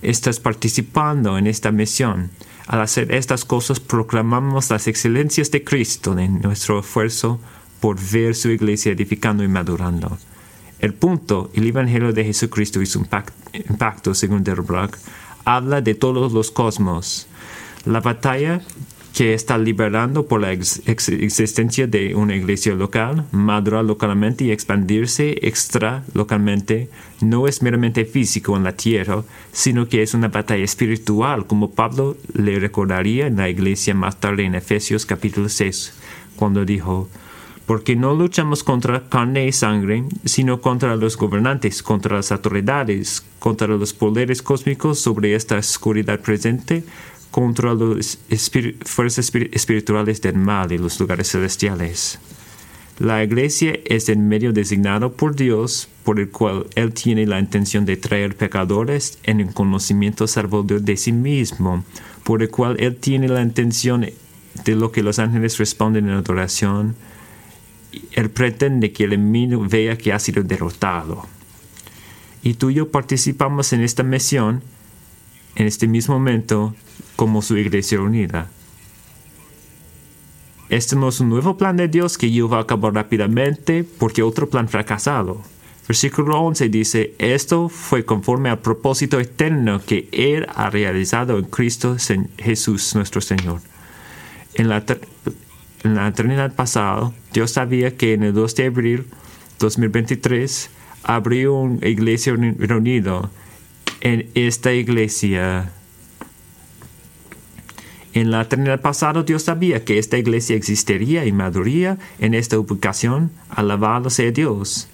Estás 0.00 0.40
participando 0.40 1.36
en 1.36 1.46
esta 1.46 1.70
misión. 1.70 2.30
Al 2.66 2.80
hacer 2.80 3.12
estas 3.12 3.44
cosas 3.44 3.78
proclamamos 3.78 4.70
las 4.70 4.88
excelencias 4.88 5.50
de 5.50 5.62
Cristo 5.64 6.18
en 6.18 6.40
nuestro 6.40 6.80
esfuerzo 6.80 7.40
por 7.80 8.00
ver 8.00 8.34
su 8.34 8.48
iglesia 8.48 8.92
edificando 8.92 9.44
y 9.44 9.48
madurando. 9.48 10.16
El 10.78 10.94
punto, 10.94 11.50
el 11.54 11.66
Evangelio 11.66 12.12
de 12.14 12.24
Jesucristo 12.24 12.80
y 12.80 12.86
su 12.86 13.06
impacto, 13.52 14.14
según 14.14 14.44
Derbrach, 14.44 14.96
habla 15.44 15.82
de 15.82 15.94
todos 15.94 16.32
los 16.32 16.50
cosmos. 16.50 17.26
La 17.86 18.00
batalla 18.00 18.60
que 19.14 19.32
está 19.32 19.58
liberando 19.58 20.26
por 20.26 20.40
la 20.40 20.50
existencia 20.52 21.86
de 21.86 22.16
una 22.16 22.34
iglesia 22.34 22.74
local, 22.74 23.24
madurar 23.30 23.84
localmente 23.84 24.44
y 24.44 24.50
expandirse 24.50 25.38
extra 25.42 26.02
localmente, 26.14 26.90
no 27.20 27.46
es 27.46 27.62
meramente 27.62 28.06
físico 28.06 28.56
en 28.56 28.64
la 28.64 28.72
tierra, 28.72 29.22
sino 29.52 29.88
que 29.88 30.02
es 30.02 30.14
una 30.14 30.28
batalla 30.28 30.64
espiritual, 30.64 31.46
como 31.46 31.70
Pablo 31.70 32.16
le 32.32 32.58
recordaría 32.58 33.28
en 33.28 33.36
la 33.36 33.48
iglesia 33.48 33.94
más 33.94 34.18
tarde 34.18 34.44
en 34.44 34.56
Efesios 34.56 35.06
capítulo 35.06 35.48
6, 35.48 35.94
cuando 36.34 36.64
dijo, 36.64 37.08
porque 37.66 37.96
no 37.96 38.14
luchamos 38.14 38.62
contra 38.62 39.08
carne 39.08 39.46
y 39.46 39.52
sangre, 39.52 40.04
sino 40.24 40.60
contra 40.60 40.96
los 40.96 41.16
gobernantes, 41.16 41.82
contra 41.82 42.16
las 42.16 42.32
autoridades, 42.32 43.24
contra 43.38 43.68
los 43.68 43.94
poderes 43.94 44.42
cósmicos 44.42 44.98
sobre 44.98 45.34
esta 45.34 45.56
oscuridad 45.56 46.20
presente, 46.20 46.84
contra 47.34 47.74
las 47.74 48.20
fuerzas 48.84 49.32
espirituales 49.34 50.22
del 50.22 50.36
mal 50.36 50.70
y 50.70 50.78
los 50.78 51.00
lugares 51.00 51.32
celestiales. 51.32 52.20
La 53.00 53.24
iglesia 53.24 53.76
es 53.86 54.08
el 54.08 54.18
medio 54.18 54.52
designado 54.52 55.14
por 55.14 55.34
Dios 55.34 55.88
por 56.04 56.20
el 56.20 56.30
cual 56.30 56.68
Él 56.76 56.94
tiene 56.94 57.26
la 57.26 57.40
intención 57.40 57.84
de 57.86 57.96
traer 57.96 58.36
pecadores 58.36 59.18
en 59.24 59.40
el 59.40 59.52
conocimiento 59.52 60.28
salvador 60.28 60.82
de 60.82 60.96
sí 60.96 61.10
mismo, 61.10 61.82
por 62.22 62.40
el 62.40 62.50
cual 62.50 62.76
Él 62.78 62.94
tiene 62.94 63.26
la 63.26 63.42
intención 63.42 64.06
de 64.64 64.76
lo 64.76 64.92
que 64.92 65.02
los 65.02 65.18
ángeles 65.18 65.58
responden 65.58 66.04
en 66.04 66.14
adoración, 66.14 66.94
él 68.12 68.30
pretende 68.30 68.92
que 68.92 69.04
el 69.04 69.12
enemigo 69.12 69.66
vea 69.68 69.98
que 69.98 70.12
ha 70.12 70.20
sido 70.20 70.44
derrotado. 70.44 71.26
Y 72.44 72.54
tú 72.54 72.70
y 72.70 72.74
yo 72.74 72.92
participamos 72.92 73.72
en 73.72 73.80
esta 73.80 74.04
misión 74.04 74.62
en 75.56 75.66
este 75.66 75.86
mismo 75.86 76.14
momento 76.14 76.74
como 77.16 77.42
su 77.42 77.56
iglesia 77.56 78.00
unida. 78.00 78.48
Este 80.68 80.96
no 80.96 81.08
es 81.08 81.20
un 81.20 81.28
nuevo 81.28 81.56
plan 81.56 81.76
de 81.76 81.88
Dios 81.88 82.18
que 82.18 82.32
yo 82.32 82.48
va 82.48 82.58
a 82.58 82.62
acabar 82.62 82.94
rápidamente 82.94 83.84
porque 83.84 84.22
otro 84.22 84.48
plan 84.48 84.68
fracasado. 84.68 85.40
Versículo 85.86 86.40
11 86.40 86.68
dice, 86.70 87.14
esto 87.18 87.68
fue 87.68 88.06
conforme 88.06 88.48
al 88.48 88.58
propósito 88.60 89.20
eterno 89.20 89.82
que 89.84 90.08
Él 90.12 90.46
ha 90.54 90.70
realizado 90.70 91.38
en 91.38 91.44
Cristo 91.44 91.96
Jesús 92.38 92.94
nuestro 92.94 93.20
Señor. 93.20 93.60
En 94.54 94.70
la, 94.70 94.82
en 95.82 95.94
la 95.94 96.08
eternidad 96.08 96.54
pasada, 96.54 97.12
Dios 97.34 97.50
sabía 97.50 97.96
que 97.96 98.14
en 98.14 98.22
el 98.22 98.32
2 98.32 98.54
de 98.54 98.66
abril 98.66 99.04
2023 99.58 100.70
abrió 101.02 101.54
una 101.54 101.86
iglesia 101.86 102.34
reunida. 102.58 103.30
En 104.04 104.28
esta 104.34 104.74
iglesia, 104.74 105.72
en 108.12 108.30
la 108.30 108.42
eternidad 108.42 108.82
pasada, 108.82 109.22
Dios 109.22 109.44
sabía 109.44 109.86
que 109.86 109.98
esta 109.98 110.18
iglesia 110.18 110.56
existiría 110.56 111.24
y 111.24 111.32
maduraría 111.32 111.96
en 112.18 112.34
esta 112.34 112.58
ubicación, 112.58 113.30
alabado 113.48 114.10
sea 114.10 114.30
Dios, 114.30 114.88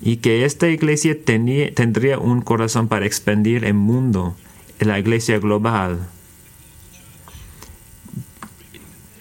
y 0.00 0.16
que 0.16 0.46
esta 0.46 0.70
iglesia 0.70 1.14
tendría 1.22 2.18
un 2.18 2.40
corazón 2.40 2.88
para 2.88 3.04
expandir 3.04 3.66
el 3.66 3.74
mundo, 3.74 4.34
la 4.80 4.98
iglesia 4.98 5.38
global. 5.38 6.08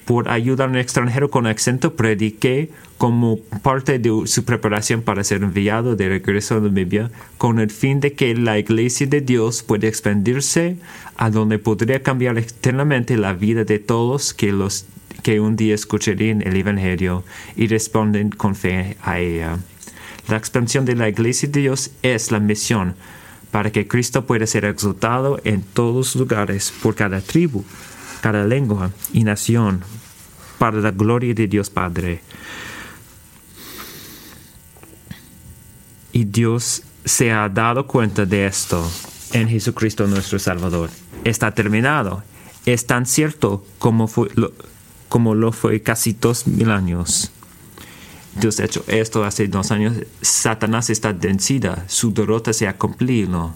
Por 0.05 0.29
ayudar 0.29 0.69
a 0.69 0.71
un 0.71 0.77
extranjero 0.77 1.29
con 1.29 1.47
acento, 1.47 1.97
prediqué 1.97 2.71
como 3.03 3.37
parte 3.63 3.99
de 3.99 4.27
su 4.27 4.45
preparación 4.45 5.01
para 5.01 5.25
ser 5.25 5.43
enviado 5.43 5.97
de 5.97 6.07
regreso 6.07 6.55
a 6.55 6.61
Namibia, 6.61 7.11
con 7.37 7.59
el 7.59 7.69
fin 7.69 7.99
de 7.99 8.13
que 8.13 8.33
la 8.33 8.57
iglesia 8.57 9.05
de 9.07 9.19
Dios 9.19 9.61
pueda 9.61 9.89
expandirse 9.89 10.77
a 11.17 11.29
donde 11.29 11.59
podría 11.59 12.01
cambiar 12.01 12.37
eternamente 12.37 13.17
la 13.17 13.33
vida 13.33 13.65
de 13.65 13.79
todos 13.79 14.33
que 14.33 14.53
los 14.53 14.85
que 15.21 15.41
un 15.41 15.57
día 15.57 15.75
escucharían 15.75 16.43
el 16.43 16.55
Evangelio 16.55 17.25
y 17.57 17.67
responden 17.67 18.29
con 18.29 18.55
fe 18.55 18.95
a 19.03 19.19
ella. 19.19 19.57
La 20.29 20.37
expansión 20.37 20.85
de 20.85 20.95
la 20.95 21.09
iglesia 21.09 21.49
de 21.49 21.59
Dios 21.59 21.91
es 22.03 22.31
la 22.31 22.39
misión 22.39 22.95
para 23.51 23.69
que 23.69 23.85
Cristo 23.85 24.25
pueda 24.25 24.47
ser 24.47 24.63
exaltado 24.63 25.41
en 25.43 25.61
todos 25.61 26.15
lugares 26.15 26.71
por 26.81 26.95
cada 26.95 27.19
tribu, 27.19 27.65
cada 28.21 28.45
lengua 28.45 28.91
y 29.11 29.25
nación, 29.25 29.81
para 30.57 30.77
la 30.77 30.91
gloria 30.91 31.33
de 31.33 31.47
Dios 31.47 31.69
Padre. 31.69 32.21
Y 36.13 36.23
Dios 36.23 36.83
se 37.03 37.33
ha 37.33 37.49
dado 37.49 37.85
cuenta 37.85 38.25
de 38.25 38.45
esto 38.45 38.89
en 39.33 39.49
Jesucristo 39.49 40.07
nuestro 40.07 40.39
Salvador. 40.39 40.89
Está 41.25 41.53
terminado. 41.53 42.23
Es 42.65 42.87
tan 42.87 43.05
cierto 43.05 43.65
como, 43.79 44.09
lo, 44.35 44.53
como 45.09 45.35
lo 45.35 45.51
fue 45.51 45.81
casi 45.81 46.13
dos 46.13 46.47
mil 46.47 46.71
años. 46.71 47.31
Dios 48.39 48.61
ha 48.61 48.63
hecho 48.63 48.85
esto 48.87 49.25
hace 49.25 49.49
dos 49.49 49.71
años. 49.71 49.97
Satanás 50.21 50.89
está 50.89 51.11
vencida. 51.11 51.83
Su 51.87 52.13
derrota 52.13 52.53
se 52.53 52.69
ha 52.69 52.77
cumplido 52.77 53.53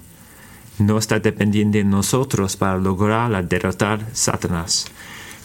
no 0.80 0.98
está 0.98 1.20
dependiendo 1.20 1.78
de 1.78 1.84
nosotros 1.84 2.56
para 2.56 2.78
lograr 2.78 3.48
derrotar 3.48 4.06
Satanás. 4.14 4.86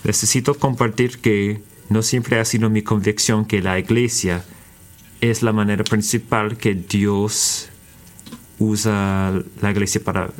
Necesito 0.04 0.54
compartir 0.54 1.18
que 1.20 1.62
no 1.88 2.02
siempre 2.02 2.38
ha 2.38 2.44
sido 2.44 2.68
mi 2.70 2.82
convicción 2.82 3.44
que 3.44 3.62
la 3.62 3.78
iglesia 3.78 4.44
es 5.22 5.42
la 5.42 5.52
manera 5.52 5.84
principal 5.84 6.58
que 6.58 6.74
Dios 6.74 7.68
usa 8.58 9.32
la 9.60 9.70
iglesia 9.70 10.02
para, 10.02 10.30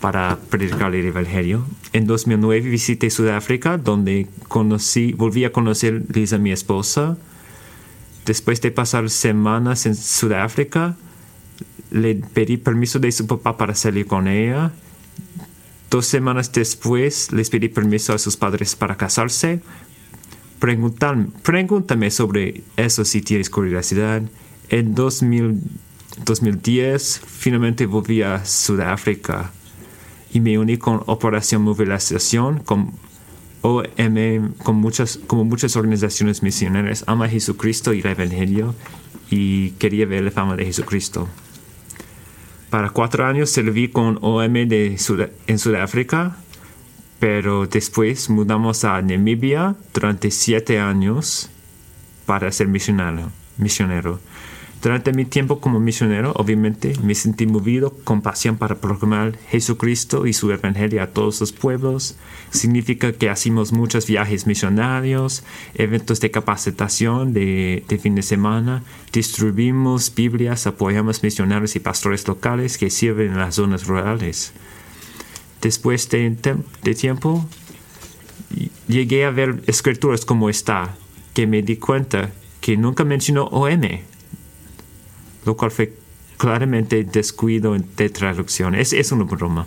para 0.00 0.36
predicar 0.50 0.92
el 0.96 1.06
Evangelio. 1.06 1.64
En 1.92 2.06
2009 2.08 2.68
visité 2.68 3.08
Sudáfrica, 3.08 3.78
donde 3.78 4.26
conocí, 4.48 5.12
volví 5.12 5.44
a 5.44 5.52
conocer 5.52 6.02
Lisa, 6.12 6.38
mi 6.38 6.50
esposa. 6.50 7.18
Después 8.26 8.60
de 8.60 8.72
pasar 8.72 9.08
semanas 9.10 9.86
en 9.86 9.94
Sudáfrica, 9.94 10.96
le 11.92 12.16
pedí 12.16 12.56
permiso 12.56 12.98
de 12.98 13.12
su 13.12 13.28
papá 13.28 13.56
para 13.56 13.76
salir 13.76 14.06
con 14.06 14.26
ella. 14.26 14.72
Dos 15.88 16.06
semanas 16.06 16.50
después 16.52 17.30
les 17.30 17.48
pedí 17.48 17.68
permiso 17.68 18.12
a 18.12 18.18
sus 18.18 18.36
padres 18.36 18.74
para 18.74 18.96
casarse. 18.96 19.60
Pregúntame 20.60 22.10
sobre 22.10 22.62
eso 22.76 23.04
si 23.04 23.22
tienes 23.22 23.50
curiosidad. 23.50 24.22
En 24.68 24.94
2010 24.94 27.22
finalmente 27.26 27.86
volví 27.86 28.22
a 28.22 28.44
Sudáfrica 28.44 29.50
y 30.32 30.38
me 30.40 30.58
uní 30.58 30.76
con 30.76 31.02
Operación 31.06 31.62
Movilización, 31.62 32.58
con 32.60 32.92
OM, 33.62 34.52
con 34.62 34.76
muchas, 34.76 35.18
como 35.26 35.44
muchas 35.44 35.76
organizaciones 35.76 36.42
misioneras. 36.42 37.04
Ama 37.06 37.26
a 37.26 37.28
Jesucristo 37.28 37.92
y 37.92 38.00
el 38.00 38.06
Evangelio 38.06 38.74
y 39.30 39.72
quería 39.72 40.06
ver 40.06 40.24
la 40.24 40.30
fama 40.30 40.56
de 40.56 40.64
Jesucristo. 40.66 41.28
Para 42.70 42.90
cuatro 42.90 43.26
años 43.26 43.50
serví 43.50 43.88
con 43.88 44.18
OM 44.22 44.52
de 44.52 44.96
en 45.46 45.58
Sudáfrica, 45.58 46.36
pero 47.20 47.66
después 47.66 48.30
mudamos 48.30 48.84
a 48.84 49.00
Namibia 49.02 49.76
durante 49.94 50.30
siete 50.32 50.80
años 50.80 51.50
para 52.26 52.50
ser 52.50 52.66
misionero. 52.66 53.30
Durante 54.82 55.12
mi 55.12 55.26
tiempo 55.26 55.60
como 55.60 55.78
misionero, 55.78 56.32
obviamente, 56.36 56.94
me 57.02 57.14
sentí 57.14 57.46
movido 57.46 57.92
con 58.02 58.22
pasión 58.22 58.56
para 58.56 58.76
proclamar 58.76 59.36
Jesucristo 59.50 60.26
y 60.26 60.32
su 60.32 60.50
evangelio 60.50 61.02
a 61.02 61.08
todos 61.08 61.38
los 61.40 61.52
pueblos. 61.52 62.16
Significa 62.50 63.12
que 63.12 63.28
hacemos 63.28 63.74
muchos 63.74 64.06
viajes 64.06 64.46
misionarios, 64.46 65.44
eventos 65.74 66.20
de 66.20 66.30
capacitación 66.30 67.34
de, 67.34 67.84
de 67.86 67.98
fin 67.98 68.14
de 68.14 68.22
semana, 68.22 68.82
distribuimos 69.12 70.14
Biblias, 70.14 70.66
apoyamos 70.66 71.22
misioneros 71.22 71.76
y 71.76 71.80
pastores 71.80 72.26
locales 72.26 72.78
que 72.78 72.88
sirven 72.88 73.32
en 73.32 73.38
las 73.38 73.56
zonas 73.56 73.86
rurales. 73.86 74.54
Después 75.60 76.08
de, 76.08 76.36
tiempo, 76.98 77.46
llegué 78.88 79.24
a 79.24 79.30
ver 79.30 79.62
escrituras 79.66 80.24
como 80.24 80.48
esta, 80.48 80.96
que 81.34 81.46
me 81.46 81.62
di 81.62 81.76
cuenta 81.76 82.32
que 82.60 82.76
nunca 82.76 83.04
mencionó 83.04 83.44
OM 83.44 83.82
lo 85.44 85.56
cual 85.56 85.70
fue 85.70 85.96
claramente 86.36 87.04
descuido 87.04 87.76
de 87.76 88.10
traducción. 88.10 88.74
Es, 88.74 88.92
es 88.92 89.12
una 89.12 89.24
broma. 89.24 89.66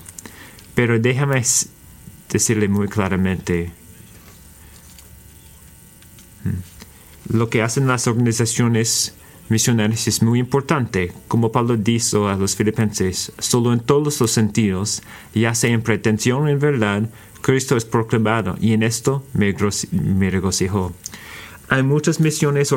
Pero 0.75 0.99
déjame 0.99 1.43
decirle 2.29 2.67
muy 2.67 2.87
claramente 2.87 3.71
hmm, 6.43 7.35
lo 7.35 7.49
que 7.49 7.61
hacen 7.61 7.87
las 7.87 8.07
organizaciones 8.07 9.13
misionarias 9.53 10.07
es 10.07 10.21
muy 10.21 10.39
importante. 10.39 11.13
Como 11.27 11.51
Pablo 11.51 11.77
dice 11.77 12.17
a 12.17 12.35
los 12.35 12.55
filipenses, 12.55 13.31
solo 13.39 13.71
en 13.71 13.79
todos 13.79 14.19
los 14.19 14.31
sentidos, 14.31 15.03
ya 15.33 15.55
sea 15.55 15.69
en 15.69 15.81
pretensión 15.81 16.43
o 16.43 16.49
en 16.49 16.59
verdad, 16.59 17.09
Cristo 17.41 17.77
es 17.77 17.85
proclamado 17.85 18.57
y 18.59 18.73
en 18.73 18.83
esto 18.83 19.23
me, 19.33 19.55
me 19.91 20.29
regocijo. 20.29 20.91
Hay 21.69 21.83
muchas 21.83 22.19
misiones 22.19 22.73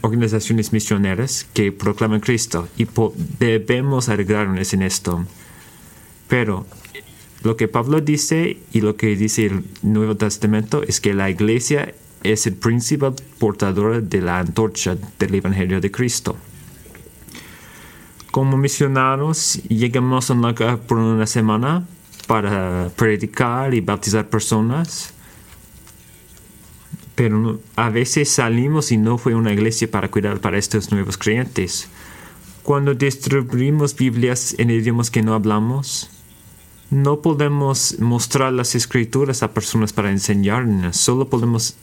organizaciones 0.00 0.72
misioneras 0.72 1.46
que 1.52 1.72
proclaman 1.72 2.20
Cristo 2.20 2.68
y 2.76 2.86
debemos 3.38 4.08
alegrarnos 4.08 4.72
en 4.72 4.82
esto. 4.82 5.26
Pero 6.28 6.66
lo 7.42 7.56
que 7.56 7.68
Pablo 7.68 8.00
dice 8.00 8.58
y 8.72 8.80
lo 8.80 8.96
que 8.96 9.16
dice 9.16 9.46
el 9.46 9.64
Nuevo 9.82 10.16
Testamento 10.16 10.82
es 10.82 11.00
que 11.00 11.14
la 11.14 11.30
iglesia 11.30 11.94
es 12.22 12.46
el 12.46 12.54
principal 12.54 13.14
portador 13.38 14.02
de 14.02 14.20
la 14.20 14.38
antorcha 14.38 14.96
del 15.18 15.34
Evangelio 15.34 15.80
de 15.80 15.90
Cristo. 15.90 16.36
Como 18.30 18.56
misioneros 18.56 19.60
llegamos 19.68 20.30
a 20.30 20.34
un 20.34 20.54
por 20.86 20.98
una 20.98 21.26
semana 21.26 21.86
para 22.26 22.90
predicar 22.96 23.72
y 23.74 23.80
bautizar 23.80 24.28
personas 24.28 25.14
pero 27.16 27.60
a 27.76 27.88
veces 27.88 28.30
salimos 28.30 28.92
y 28.92 28.98
no 28.98 29.16
fue 29.16 29.34
una 29.34 29.52
iglesia 29.52 29.90
para 29.90 30.10
cuidar 30.10 30.38
para 30.38 30.58
estos 30.58 30.92
nuevos 30.92 31.16
creyentes. 31.16 31.88
Cuando 32.62 32.94
distribuimos 32.94 33.96
Biblias 33.96 34.54
en 34.58 34.70
idiomas 34.70 35.10
que 35.10 35.22
no 35.22 35.32
hablamos, 35.32 36.10
no 36.90 37.20
podemos 37.20 37.98
mostrar 37.98 38.52
las 38.52 38.74
escrituras 38.74 39.42
a 39.42 39.52
personas 39.52 39.92
para 39.92 40.10
enseñarnos, 40.10 40.96
solo 40.96 41.28
podemos, 41.28 41.76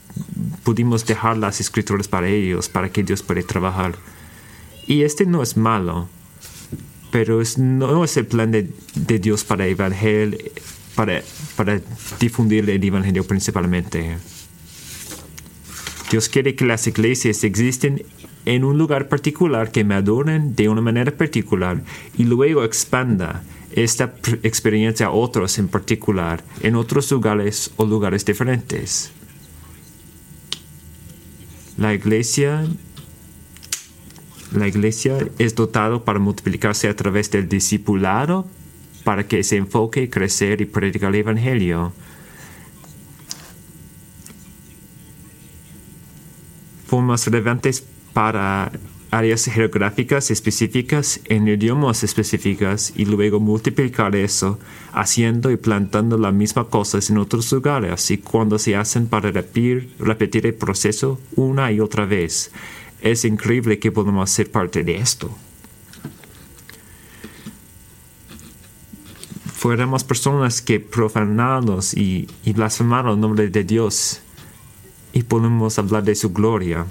pudimos 0.63 1.05
dejar 1.05 1.37
las 1.37 1.59
escrituras 1.59 2.07
para 2.07 2.29
ellos, 2.29 2.69
para 2.69 2.89
que 2.89 3.03
Dios 3.03 3.21
pueda 3.21 3.41
trabajar. 3.43 3.95
Y 4.87 5.03
este 5.03 5.25
no 5.25 5.43
es 5.43 5.57
malo, 5.57 6.07
pero 7.11 7.41
no 7.57 8.03
es 8.03 8.17
el 8.17 8.25
plan 8.25 8.51
de, 8.51 8.69
Dios 9.19 9.43
para, 9.43 9.67
evangelio, 9.67 10.37
para, 10.95 11.21
para 11.55 11.81
difundir 12.19 12.69
el 12.69 12.83
evangelio 12.83 13.25
principalmente. 13.25 14.17
Dios 16.11 16.29
quiere 16.29 16.55
que 16.55 16.65
las 16.65 16.87
iglesias 16.87 17.43
existen 17.43 18.03
en 18.45 18.63
un 18.63 18.77
lugar 18.77 19.07
particular, 19.07 19.71
que 19.71 19.83
me 19.83 19.95
adoren 19.95 20.55
de 20.55 20.69
una 20.69 20.81
manera 20.81 21.11
particular 21.11 21.81
y 22.17 22.23
luego 22.23 22.63
expanda 22.63 23.43
esta 23.71 24.13
experiencia 24.43 25.07
a 25.07 25.11
otros 25.11 25.57
en 25.57 25.67
particular, 25.67 26.43
en 26.61 26.75
otros 26.75 27.11
lugares 27.11 27.71
o 27.77 27.85
lugares 27.85 28.25
diferentes. 28.25 29.11
La 31.77 31.93
iglesia, 31.93 32.65
la 34.55 34.67
iglesia 34.67 35.17
es 35.39 35.55
dotado 35.55 36.03
para 36.03 36.19
multiplicarse 36.19 36.87
a 36.87 36.95
través 36.95 37.31
del 37.31 37.49
discipulado, 37.49 38.47
para 39.03 39.27
que 39.27 39.43
se 39.43 39.57
enfoque, 39.57 40.09
crecer 40.09 40.61
y 40.61 40.65
predicar 40.65 41.09
el 41.09 41.21
Evangelio. 41.21 41.93
formas 46.93 47.25
relevantes 47.25 47.87
para 48.13 48.71
áreas 49.13 49.45
geográficas 49.45 50.31
específicas 50.31 51.19
en 51.25 51.47
idiomas 51.47 52.03
específicas 52.03 52.93
y 52.95 53.05
luego 53.05 53.39
multiplicar 53.39 54.15
eso 54.15 54.57
haciendo 54.91 55.51
y 55.51 55.57
plantando 55.57 56.17
las 56.17 56.33
mismas 56.33 56.65
cosas 56.67 57.11
en 57.11 57.19
otros 57.19 57.51
lugares 57.51 58.09
y 58.09 58.17
cuando 58.17 58.57
se 58.57 58.75
hacen 58.75 59.07
para 59.07 59.29
repetir, 59.29 60.45
el 60.47 60.53
proceso 60.55 61.19
una 61.35 61.71
y 61.71 61.79
otra 61.79 62.05
vez. 62.05 62.51
Es 63.01 63.23
increíble 63.23 63.77
que 63.77 63.91
podamos 63.91 64.31
ser 64.31 64.49
parte 64.49 64.83
de 64.83 64.95
esto. 64.95 65.29
Fuéramos 69.53 70.03
personas 70.03 70.61
que 70.61 70.79
profanamos 70.79 71.93
y, 71.93 72.27
y 72.43 72.53
blasfemamos 72.53 73.13
el 73.13 73.21
nombre 73.21 73.47
de 73.47 73.63
Dios 73.63 74.21
y 75.13 75.21
podemos 75.21 75.77
hablar 75.77 76.03
de 76.03 76.15
su 76.15 76.33
gloria. 76.33 76.85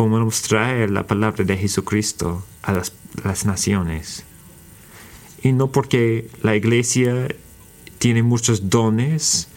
Podemos 0.00 0.40
traer 0.40 0.90
la 0.90 1.06
palabra 1.06 1.44
de 1.44 1.58
Jesucristo 1.58 2.42
a 2.62 2.72
las, 2.72 3.44
naciones. 3.44 4.24
Y 5.42 5.52
no 5.52 5.70
porque 5.72 6.26
la 6.42 6.56
iglesia 6.56 7.28
tiene 7.98 8.22
muchos 8.22 8.70
dones 8.70 9.48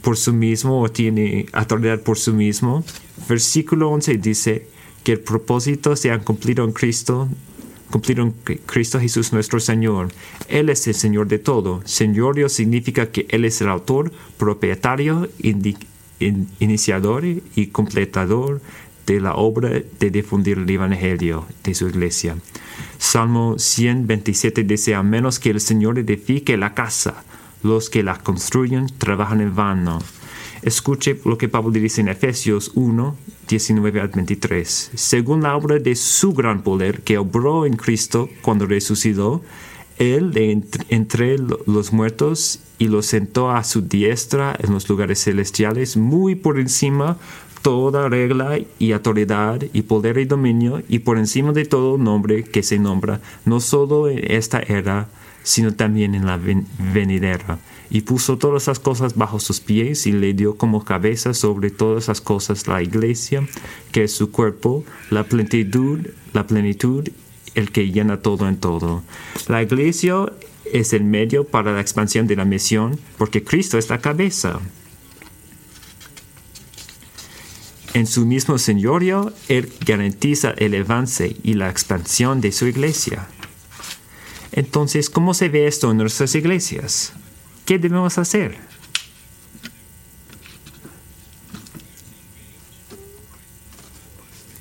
por 0.00 0.16
sí 0.16 0.32
mismo 0.32 0.80
o 0.80 0.90
tiene 0.90 1.44
autoridad 1.52 2.00
por 2.00 2.18
sí 2.18 2.30
mismo. 2.30 2.86
Versículo 3.28 3.90
11 3.90 4.16
dice 4.16 4.66
que 5.04 5.12
el 5.12 5.20
propósito 5.20 5.94
se 5.94 6.10
ha 6.10 6.18
cumplido 6.20 6.64
en 6.64 6.72
Cristo 6.72 7.28
cumplieron 7.90 8.34
Cristo 8.64 8.98
Jesús 8.98 9.34
nuestro 9.34 9.60
Señor. 9.60 10.08
Él 10.48 10.70
es 10.70 10.86
el 10.86 10.94
Señor 10.94 11.28
de 11.28 11.38
todo. 11.38 11.82
Señorio 11.84 12.48
significa 12.48 13.10
que 13.10 13.26
Él 13.28 13.44
es 13.44 13.60
el 13.60 13.68
autor, 13.68 14.10
propietario, 14.38 15.28
iniciador 16.58 17.26
y 17.26 17.66
completador 17.66 18.62
de 19.06 19.20
la 19.20 19.34
obra 19.34 19.70
de 19.70 20.10
difundir 20.10 20.58
el 20.58 20.70
Evangelio 20.70 21.46
de 21.64 21.74
su 21.74 21.88
iglesia. 21.88 22.36
Salmo 22.98 23.58
127 23.58 24.62
dice, 24.64 24.94
a 24.94 25.02
menos 25.02 25.38
que 25.38 25.50
el 25.50 25.60
Señor 25.60 25.98
edifique 25.98 26.56
la 26.56 26.74
casa, 26.74 27.24
los 27.62 27.90
que 27.90 28.02
la 28.02 28.18
construyen 28.18 28.86
trabajan 28.98 29.40
en 29.40 29.54
vano. 29.54 29.98
Escuche 30.62 31.18
lo 31.24 31.36
que 31.36 31.48
Pablo 31.48 31.72
dice 31.72 32.00
en 32.00 32.08
Efesios 32.08 32.70
1, 32.74 33.16
19 33.48 34.00
al 34.00 34.08
23. 34.08 34.92
Según 34.94 35.42
la 35.42 35.56
obra 35.56 35.78
de 35.80 35.96
su 35.96 36.32
gran 36.32 36.62
poder 36.62 37.02
que 37.02 37.18
obró 37.18 37.66
en 37.66 37.76
Cristo 37.76 38.28
cuando 38.42 38.66
resucitó, 38.66 39.42
Él 39.98 40.32
entre 40.88 41.36
los 41.38 41.92
muertos 41.92 42.60
y 42.78 42.86
lo 42.86 43.02
sentó 43.02 43.50
a 43.50 43.64
su 43.64 43.82
diestra 43.82 44.56
en 44.60 44.72
los 44.72 44.88
lugares 44.88 45.24
celestiales, 45.24 45.96
muy 45.96 46.36
por 46.36 46.60
encima 46.60 47.18
toda 47.62 48.08
regla 48.08 48.58
y 48.78 48.92
autoridad 48.92 49.62
y 49.72 49.82
poder 49.82 50.18
y 50.18 50.24
dominio, 50.24 50.82
y 50.88 51.00
por 51.00 51.18
encima 51.18 51.52
de 51.52 51.64
todo 51.64 51.96
nombre 51.96 52.44
que 52.44 52.62
se 52.62 52.78
nombra, 52.78 53.20
no 53.44 53.60
solo 53.60 54.08
en 54.08 54.30
esta 54.30 54.60
era, 54.60 55.08
sino 55.42 55.72
también 55.72 56.14
en 56.14 56.26
la 56.26 56.38
venidera 56.92 57.58
y 57.92 58.00
puso 58.00 58.38
todas 58.38 58.68
las 58.68 58.78
cosas 58.78 59.16
bajo 59.16 59.38
sus 59.38 59.60
pies 59.60 60.06
y 60.06 60.12
le 60.12 60.32
dio 60.32 60.56
como 60.56 60.82
cabeza 60.82 61.34
sobre 61.34 61.70
todas 61.70 62.08
las 62.08 62.22
cosas 62.22 62.66
la 62.66 62.82
iglesia, 62.82 63.46
que 63.92 64.04
es 64.04 64.14
su 64.14 64.30
cuerpo, 64.30 64.82
la 65.10 65.24
plenitud, 65.24 66.00
la 66.32 66.46
plenitud, 66.46 67.10
el 67.54 67.70
que 67.70 67.90
llena 67.90 68.22
todo 68.22 68.48
en 68.48 68.56
todo. 68.56 69.02
La 69.46 69.62
iglesia 69.62 70.24
es 70.72 70.94
el 70.94 71.04
medio 71.04 71.44
para 71.44 71.74
la 71.74 71.82
expansión 71.82 72.26
de 72.26 72.36
la 72.36 72.46
misión, 72.46 72.98
porque 73.18 73.44
Cristo 73.44 73.76
es 73.76 73.90
la 73.90 73.98
cabeza. 73.98 74.58
En 77.94 78.06
su 78.06 78.24
mismo 78.24 78.56
señorio, 78.56 79.32
Él 79.48 79.70
garantiza 79.84 80.52
el 80.56 80.74
avance 80.80 81.36
y 81.42 81.54
la 81.54 81.68
expansión 81.68 82.40
de 82.40 82.50
su 82.50 82.66
iglesia. 82.66 83.28
Entonces, 84.52 85.10
¿cómo 85.10 85.34
se 85.34 85.50
ve 85.50 85.66
esto 85.66 85.90
en 85.90 85.98
nuestras 85.98 86.34
iglesias? 86.34 87.12
¿Qué 87.66 87.78
debemos 87.78 88.16
hacer? 88.18 88.56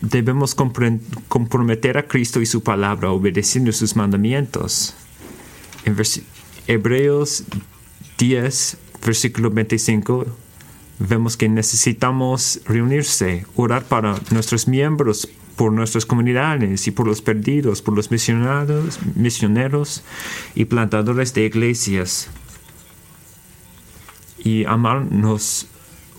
Debemos 0.02 0.56
comprometer 0.56 1.98
a 1.98 2.08
Cristo 2.08 2.42
y 2.42 2.46
su 2.46 2.64
palabra 2.64 3.12
obedeciendo 3.12 3.72
sus 3.72 3.96
mandamientos. 3.96 4.94
En 5.86 5.96
Hebreos 6.68 7.44
10, 8.18 8.78
versículo 9.06 9.52
25, 9.52 10.26
vemos 11.08 11.38
que 11.38 11.50
necesitamos 11.50 12.62
reunirse, 12.66 13.46
orar 13.56 13.84
para 13.84 14.20
nuestros 14.32 14.68
miembros, 14.68 15.28
por 15.56 15.74
nuestras 15.74 16.06
comunidades 16.06 16.88
y 16.88 16.92
por 16.92 17.08
los 17.08 17.22
perdidos, 17.22 17.82
por 17.82 17.96
los 17.96 18.12
misioneros, 18.12 19.00
misioneros 19.16 20.04
y 20.56 20.66
plantadores 20.66 21.34
de 21.34 21.46
iglesias. 21.46 22.30
Y 24.44 24.66
amarnos 24.66 25.68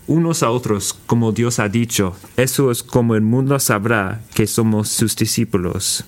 unos 0.07 0.43
a 0.43 0.51
otros 0.51 0.99
como 1.07 1.33
Dios 1.33 1.59
ha 1.59 1.69
dicho. 1.69 2.15
Eso 2.37 2.71
es 2.71 2.83
como 2.83 3.15
el 3.15 3.23
mundo 3.23 3.59
sabrá 3.59 4.23
que 4.35 4.47
somos 4.47 4.89
sus 4.89 5.17
discípulos. 5.17 6.05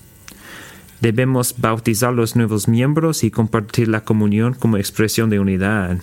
Debemos 1.00 1.54
bautizar 1.58 2.12
los 2.12 2.34
nuevos 2.36 2.66
miembros 2.68 3.24
y 3.24 3.30
compartir 3.30 3.88
la 3.88 4.04
comunión 4.04 4.54
como 4.54 4.78
expresión 4.78 5.28
de 5.30 5.40
unidad. 5.40 5.98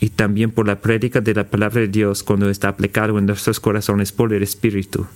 Y 0.00 0.10
también 0.10 0.50
por 0.50 0.66
la 0.66 0.80
prédica 0.80 1.20
de 1.20 1.34
la 1.34 1.44
palabra 1.44 1.80
de 1.80 1.88
Dios 1.88 2.22
cuando 2.22 2.50
está 2.50 2.68
aplicado 2.68 3.18
en 3.18 3.26
nuestros 3.26 3.60
corazones 3.60 4.12
por 4.12 4.32
el 4.32 4.42
Espíritu. 4.42 5.06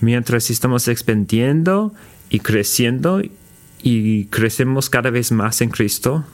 Mientras 0.00 0.50
estamos 0.50 0.88
expandiendo 0.88 1.92
y 2.30 2.40
creciendo 2.40 3.20
y 3.82 4.24
crecemos 4.26 4.88
cada 4.88 5.10
vez 5.10 5.30
más 5.30 5.60
en 5.60 5.70
Cristo, 5.70 6.24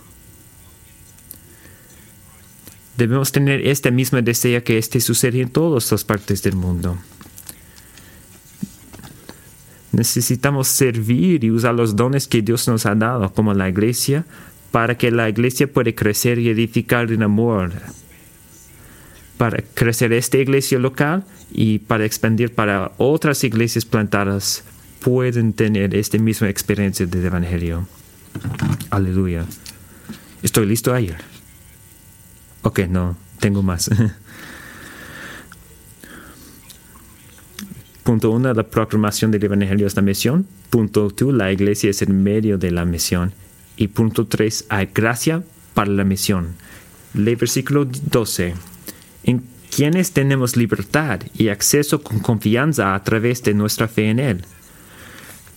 Debemos 2.97 3.31
tener 3.31 3.67
este 3.67 3.91
mismo 3.91 4.21
deseo 4.23 4.65
que 4.65 4.79
este 4.79 5.01
sucede 5.01 5.43
en 5.43 5.51
todas 5.51 5.91
las 5.93 6.05
partes 6.05 6.43
del 6.43 6.57
mundo. 6.57 6.97
Necesitamos 9.93 10.69
servir 10.69 11.45
y 11.45 11.51
usar 11.51 11.75
los 11.75 11.95
dones 11.95 12.27
que 12.27 12.41
Dios 12.41 12.67
nos 12.69 12.87
ha 12.87 12.95
dado, 12.95 13.33
como 13.35 13.53
la 13.53 13.69
iglesia, 13.69 14.25
para 14.71 14.97
que 14.97 15.11
la 15.11 15.29
iglesia 15.29 15.67
pueda 15.67 15.93
crecer 15.93 16.39
y 16.39 16.49
edificar 16.49 17.11
en 17.13 17.23
amor. 17.23 17.73
Para 19.39 19.63
crecer 19.75 20.13
esta 20.13 20.39
iglesia 20.39 20.79
local 20.79 21.25
y 21.53 21.79
para 21.81 22.05
expandir 22.05 22.55
para 22.55 22.93
otras 22.97 23.45
iglesias 23.45 23.85
plantadas 23.85 24.65
pueden 25.01 25.53
tener 25.53 25.95
esta 25.95 26.19
misma 26.19 26.49
experiencia 26.49 27.07
del 27.07 27.27
Evangelio. 27.27 27.87
Aleluya. 28.91 29.45
Estoy 30.43 30.67
listo 30.67 30.93
ayer. 30.93 31.17
Ok, 32.63 32.81
no, 32.89 33.17
tengo 33.39 33.63
más. 33.63 33.91
Punto 38.03 38.31
uno, 38.31 38.53
la 38.55 38.63
proclamación 38.63 39.31
del 39.33 39.45
Evangelio 39.45 39.87
es 39.87 39.97
la 39.97 40.03
misión. 40.03 40.47
Punto 40.71 41.09
dos, 41.09 41.35
la 41.35 41.51
iglesia 41.53 41.91
es 41.91 42.03
el 42.03 42.13
medio 42.15 42.57
de 42.59 42.71
la 42.71 42.85
misión. 42.85 43.33
Y 43.77 43.89
punto 43.89 44.27
tres, 44.27 44.65
hay 44.69 44.89
gracia 44.95 45.43
para 45.75 45.91
la 45.91 46.05
misión. 46.05 46.55
Lee 47.15 47.35
versículo 47.35 47.85
12. 47.85 48.55
En 49.25 49.43
quienes 49.75 50.13
tenemos 50.13 50.57
libertad 50.57 51.21
y 51.35 51.49
acceso 51.49 52.03
con 52.03 52.21
confianza 52.21 52.95
a 52.95 53.03
través 53.03 53.43
de 53.43 53.55
nuestra 53.55 53.89
fe 53.89 54.11
en 54.11 54.21
Él. 54.21 54.45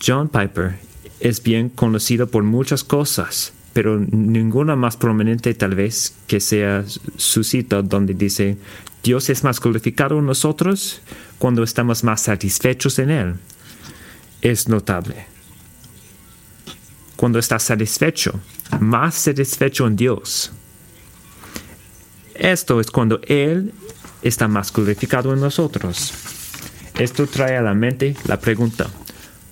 John 0.06 0.30
Piper 0.30 0.76
es 1.20 1.42
bien 1.44 1.70
conocido 1.70 2.28
por 2.28 2.44
muchas 2.44 2.84
cosas 2.84 3.54
pero 3.74 4.00
ninguna 4.00 4.76
más 4.76 4.98
prominente 4.98 5.54
tal 5.54 5.76
vez 5.76 6.16
que 6.28 6.40
sea 6.40 6.84
su 7.18 7.44
cita 7.44 7.82
donde 7.82 8.14
dice, 8.14 8.58
Dios 9.04 9.30
es 9.30 9.44
más 9.44 9.60
glorificado 9.60 10.20
en 10.20 10.26
nosotros 10.26 11.02
cuando 11.38 11.64
estamos 11.64 12.04
más 12.04 12.22
satisfechos 12.22 13.00
en 13.00 13.12
Él. 13.12 13.36
Es 14.42 14.68
notable. 14.68 15.26
Cuando 17.20 17.38
estás 17.38 17.64
satisfecho, 17.64 18.40
más 18.80 19.14
satisfecho 19.14 19.86
en 19.86 19.98
Dios. 19.98 20.54
Esto 22.34 22.80
es 22.80 22.90
cuando 22.90 23.20
Él 23.28 23.74
está 24.22 24.48
más 24.48 24.72
glorificado 24.72 25.34
en 25.34 25.42
nosotros. 25.42 26.14
Esto 26.98 27.28
trae 27.28 27.58
a 27.58 27.62
la 27.62 27.74
mente 27.74 28.16
la 28.24 28.40
pregunta, 28.40 28.90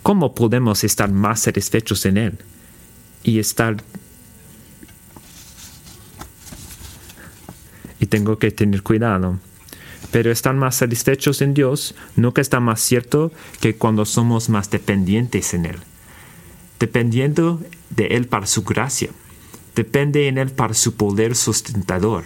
¿cómo 0.02 0.34
podemos 0.34 0.86
estar 0.86 1.12
más 1.12 1.42
satisfechos 1.42 2.06
en 2.06 2.16
Él? 2.16 2.38
Y 3.22 3.38
estar 3.38 3.76
y 8.00 8.06
tengo 8.06 8.40
que 8.40 8.52
tener 8.52 8.82
cuidado. 8.82 9.40
Pero 10.12 10.32
estar 10.32 10.56
más 10.56 10.78
satisfechos 10.78 11.42
en 11.42 11.54
Dios 11.54 11.96
nunca 12.16 12.40
está 12.40 12.62
más 12.62 12.80
cierto 12.80 13.34
que 13.60 13.76
cuando 13.76 14.06
somos 14.06 14.48
más 14.48 14.70
dependientes 14.70 15.54
en 15.54 15.66
Él. 15.66 15.80
Dependiendo 16.80 17.62
de 17.90 18.08
Él 18.08 18.28
para 18.28 18.48
su 18.48 18.64
gracia. 18.64 19.10
Depende 19.76 20.28
en 20.28 20.38
Él 20.38 20.52
para 20.52 20.74
su 20.74 20.96
poder 20.96 21.36
sustentador. 21.36 22.26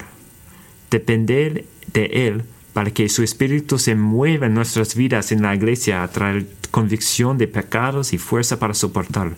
Depender 0.89 1.65
de 1.93 2.27
Él 2.27 2.43
para 2.73 2.91
que 2.91 3.09
su 3.09 3.23
espíritu 3.23 3.77
se 3.77 3.95
mueva 3.95 4.47
en 4.47 4.53
nuestras 4.53 4.95
vidas 4.95 5.31
en 5.31 5.41
la 5.41 5.55
iglesia 5.55 6.03
a 6.03 6.07
traer 6.07 6.47
convicción 6.71 7.37
de 7.37 7.47
pecados 7.47 8.13
y 8.13 8.17
fuerza 8.17 8.59
para 8.59 8.73
soportar. 8.73 9.35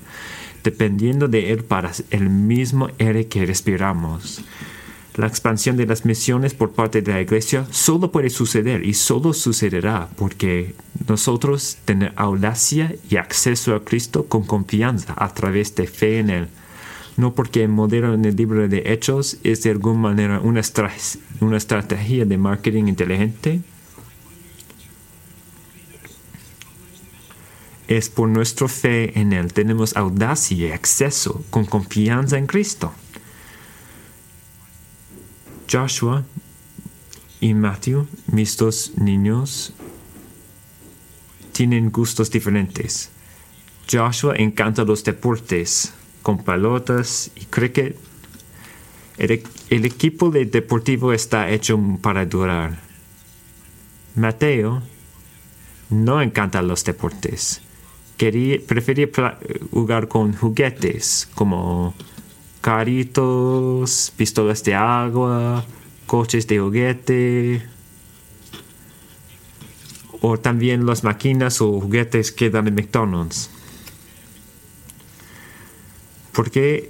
Dependiendo 0.64 1.28
de 1.28 1.52
Él 1.52 1.64
para 1.64 1.92
el 2.12 2.30
mismo 2.30 2.90
aire 3.00 3.28
que 3.28 3.46
respiramos. 3.46 4.44
La 5.16 5.28
expansión 5.28 5.78
de 5.78 5.86
las 5.86 6.06
misiones 6.06 6.56
por 6.56 6.72
parte 6.72 7.04
de 7.04 7.14
la 7.14 7.22
iglesia 7.22 7.68
solo 7.70 8.12
puede 8.12 8.32
suceder 8.32 8.84
y 8.84 8.96
solo 8.96 9.34
sucederá 9.34 10.10
porque 10.16 10.74
nosotros 11.08 11.78
tenemos 11.86 12.18
audacia 12.18 12.96
y 13.12 13.18
acceso 13.18 13.76
a 13.76 13.86
Cristo 13.86 14.26
con 14.26 14.44
confianza 14.44 15.14
a 15.16 15.32
través 15.32 15.76
de 15.76 15.86
fe 15.86 16.18
en 16.18 16.32
Él. 16.32 16.48
No 17.16 17.36
porque 17.36 17.62
el 17.62 17.70
modelo 17.70 18.16
en 18.16 18.26
el 18.26 18.36
libro 18.36 18.68
de 18.68 18.92
Hechos 18.92 19.38
es 19.44 19.62
de 19.62 19.70
alguna 19.70 20.00
manera 20.00 20.40
una, 20.40 20.62
una 21.42 21.58
estrategia 21.58 22.26
de 22.26 22.38
marketing 22.40 22.88
inteligente. 22.88 23.62
Es 27.88 28.10
por 28.10 28.30
nuestra 28.30 28.68
fe 28.68 29.20
en 29.20 29.32
Él. 29.32 29.54
Tenemos 29.54 29.96
audacia 29.96 30.58
y 30.58 30.72
acceso 30.72 31.44
con 31.52 31.66
confianza 31.66 32.40
en 32.40 32.48
Cristo. 32.48 32.92
Joshua 35.70 36.24
y 37.40 37.54
Matthew, 37.54 38.08
mis 38.28 38.58
dos 38.58 38.94
niños, 38.98 39.74
tienen 41.52 41.92
gustos 41.92 42.32
diferentes. 42.32 43.10
Joshua 43.92 44.36
encanta 44.38 44.84
los 44.84 45.04
deportes, 45.04 45.94
con 46.22 46.44
pelotas 46.44 47.32
y 47.36 47.46
cricket. 47.46 47.98
El, 49.18 49.44
el, 49.70 49.86
equipo 49.86 50.30
de 50.32 50.46
deportivo 50.46 51.14
está 51.14 51.50
hecho 51.50 51.80
para 52.02 52.26
durar. 52.26 52.80
Mateo 54.16 54.82
no 55.90 56.22
encanta 56.22 56.62
los 56.62 56.84
deportes. 56.84 57.62
Quería, 58.18 58.60
prefería 58.66 59.10
jugar 59.72 60.08
con 60.08 60.34
juguetes 60.34 61.30
como 61.36 61.94
caritos, 62.64 64.14
pistolas 64.16 64.64
de 64.64 64.74
agua, 64.74 65.66
coches 66.08 66.48
de 66.48 66.60
juguete, 66.60 67.62
o 70.22 70.40
también 70.40 70.86
las 70.86 71.04
máquinas 71.04 71.60
o 71.60 71.82
juguetes 71.82 72.32
que 72.32 72.50
dan 72.50 72.70
en 72.70 72.76
McDonald's. 72.76 73.50
¿Por 76.32 76.52
qué 76.52 76.90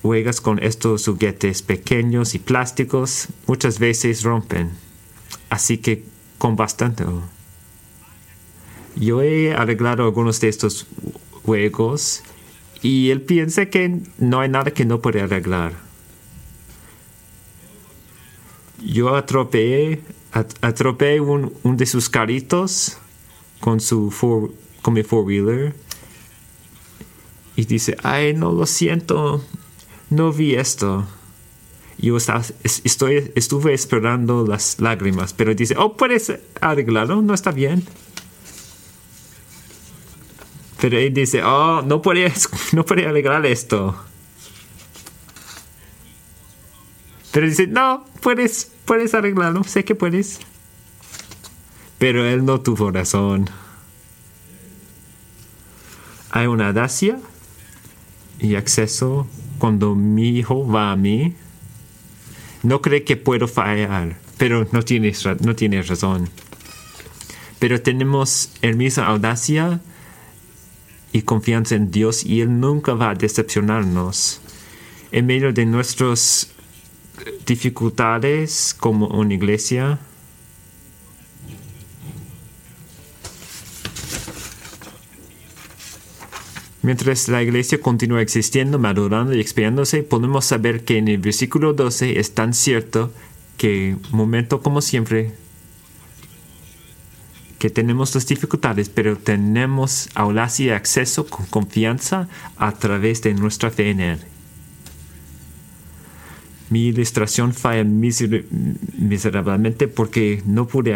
juegas 0.00 0.40
con 0.40 0.58
estos 0.62 1.04
juguetes 1.04 1.60
pequeños 1.60 2.34
y 2.34 2.38
plásticos? 2.38 3.28
Muchas 3.46 3.78
veces 3.78 4.22
rompen. 4.22 4.70
Así 5.50 5.76
que 5.76 6.02
con 6.38 6.56
bastante. 6.56 7.04
Yo 8.96 9.20
he 9.20 9.52
arreglado 9.52 10.04
algunos 10.04 10.40
de 10.40 10.48
estos 10.48 10.86
juegos 11.44 12.22
y 12.82 13.10
él 13.10 13.22
piensa 13.22 13.66
que 13.66 14.00
no 14.18 14.40
hay 14.40 14.48
nada 14.48 14.70
que 14.70 14.84
no 14.84 15.00
puede 15.00 15.20
arreglar. 15.20 15.74
Yo 18.82 19.14
atropellé, 19.14 20.00
atropellé 20.62 21.20
un, 21.20 21.76
de 21.76 21.86
sus 21.86 22.08
caritos 22.08 22.96
con 23.60 23.80
su 23.80 24.10
four, 24.10 24.52
con 24.80 24.94
mi 24.94 25.02
four 25.02 25.24
wheeler 25.24 25.74
y 27.56 27.66
dice, 27.66 27.96
ay, 28.02 28.32
no 28.32 28.52
lo 28.52 28.64
siento, 28.64 29.44
no 30.08 30.32
vi 30.32 30.54
esto. 30.54 31.06
Yo 31.98 32.16
estaba, 32.16 32.42
estoy, 32.64 33.30
estuve 33.34 33.74
esperando 33.74 34.46
las 34.46 34.80
lágrimas, 34.80 35.34
pero 35.34 35.54
dice, 35.54 35.74
oh, 35.76 35.98
puedes 35.98 36.32
arreglarlo, 36.62 37.20
no 37.20 37.34
está 37.34 37.50
bien. 37.50 37.84
Pero 40.80 40.98
él 40.98 41.12
dice, 41.12 41.42
oh, 41.42 41.82
no 41.82 42.00
puedes, 42.00 42.48
no 42.72 42.84
alegrar 42.88 43.44
esto. 43.44 43.96
Pero 47.32 47.46
dice, 47.46 47.66
no, 47.66 48.04
puedes, 48.22 48.72
puedes 48.86 49.14
arreglarlo, 49.14 49.62
sé 49.64 49.84
que 49.84 49.94
puedes. 49.94 50.40
Pero 51.98 52.26
él 52.26 52.44
no 52.44 52.60
tuvo 52.60 52.90
razón. 52.90 53.48
Hay 56.30 56.46
una 56.46 56.72
dacia 56.72 57.18
y 58.38 58.54
acceso 58.54 59.26
cuando 59.58 59.94
mi 59.94 60.30
hijo 60.30 60.66
va 60.66 60.92
a 60.92 60.96
mí. 60.96 61.34
No 62.62 62.80
cree 62.80 63.04
que 63.04 63.16
puedo 63.16 63.48
fallar, 63.48 64.16
pero 64.38 64.66
no 64.72 64.82
tiene, 64.82 65.12
no 65.40 65.54
tiene 65.54 65.82
razón. 65.82 66.30
pero 67.58 67.82
tenemos 67.82 68.52
hermosa 68.62 69.06
audacia 69.06 69.80
y 71.12 71.22
confianza 71.22 71.74
en 71.74 71.90
Dios 71.90 72.24
y 72.24 72.40
Él 72.40 72.60
nunca 72.60 72.94
va 72.94 73.10
a 73.10 73.14
decepcionarnos. 73.14 74.40
En 75.12 75.26
medio 75.26 75.52
de 75.52 75.66
nuestras 75.66 76.52
dificultades 77.46 78.74
como 78.78 79.08
una 79.08 79.34
iglesia, 79.34 79.98
Mientras 86.82 87.28
la 87.28 87.42
iglesia 87.42 87.78
continúa 87.78 88.22
existiendo, 88.22 88.78
madurando 88.78 89.34
y 89.34 89.40
expiándose, 89.40 90.02
podemos 90.02 90.46
saber 90.46 90.82
que 90.82 90.96
en 90.96 91.08
el 91.08 91.18
versículo 91.18 91.74
12 91.74 92.18
es 92.18 92.32
tan 92.32 92.54
cierto 92.54 93.12
que, 93.58 93.96
momento 94.12 94.62
como 94.62 94.80
siempre, 94.80 95.34
que 97.60 97.68
tenemos 97.68 98.14
las 98.14 98.26
dificultades, 98.26 98.88
pero 98.88 99.18
tenemos 99.18 100.08
audacia 100.14 100.66
y 100.66 100.70
acceso 100.70 101.26
con 101.26 101.44
confianza 101.44 102.26
a 102.56 102.72
través 102.72 103.20
de 103.20 103.34
nuestra 103.34 103.70
fe 103.70 103.90
en 103.90 104.00
Él. 104.00 104.18
Mi 106.70 106.86
ilustración 106.86 107.52
falla 107.52 107.84
miserablemente 107.84 109.88
porque 109.88 110.42
no 110.46 110.66
pude 110.66 110.94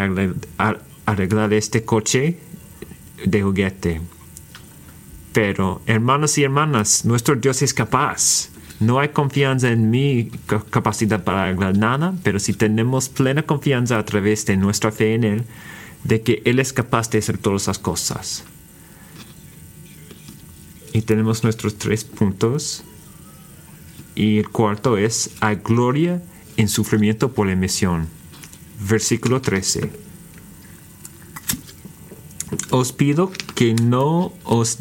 arreglar 1.05 1.53
este 1.53 1.85
coche 1.85 2.38
de 3.27 3.42
juguete. 3.42 4.00
Pero, 5.35 5.83
hermanos 5.85 6.38
y 6.38 6.44
hermanas, 6.44 7.05
nuestro 7.05 7.37
Dios 7.37 7.61
es 7.61 7.74
capaz. 7.74 8.48
No 8.81 9.00
hay 9.00 9.11
confianza 9.11 9.70
en 9.70 9.90
mi 9.90 10.31
capacidad 10.70 11.22
para 11.22 11.44
arreglar 11.44 11.77
nada, 11.77 12.14
pero 12.22 12.38
si 12.38 12.55
tenemos 12.55 13.11
plena 13.11 13.42
confianza 13.42 13.98
a 13.98 14.05
través 14.07 14.46
de 14.46 14.57
nuestra 14.57 14.92
fe 14.92 15.14
en 15.14 15.24
Él, 15.24 15.44
de 16.04 16.22
que 16.22 16.42
Él 16.44 16.60
es 16.60 16.72
capaz 16.72 17.10
de 17.10 17.18
hacer 17.18 17.38
todas 17.38 17.66
las 17.66 17.78
cosas. 17.78 18.44
Y 20.92 21.02
tenemos 21.02 21.42
nuestros 21.42 21.76
tres 21.76 22.04
puntos. 22.04 22.84
Y 24.14 24.38
el 24.38 24.48
cuarto 24.48 24.96
es, 24.96 25.30
hay 25.40 25.56
gloria 25.56 26.22
en 26.56 26.68
sufrimiento 26.68 27.32
por 27.32 27.46
la 27.46 27.54
emisión. 27.54 28.06
Versículo 28.88 29.40
13. 29.40 29.90
Os 32.70 32.92
pido 32.92 33.32
que 33.54 33.74
no 33.74 34.32
os 34.44 34.78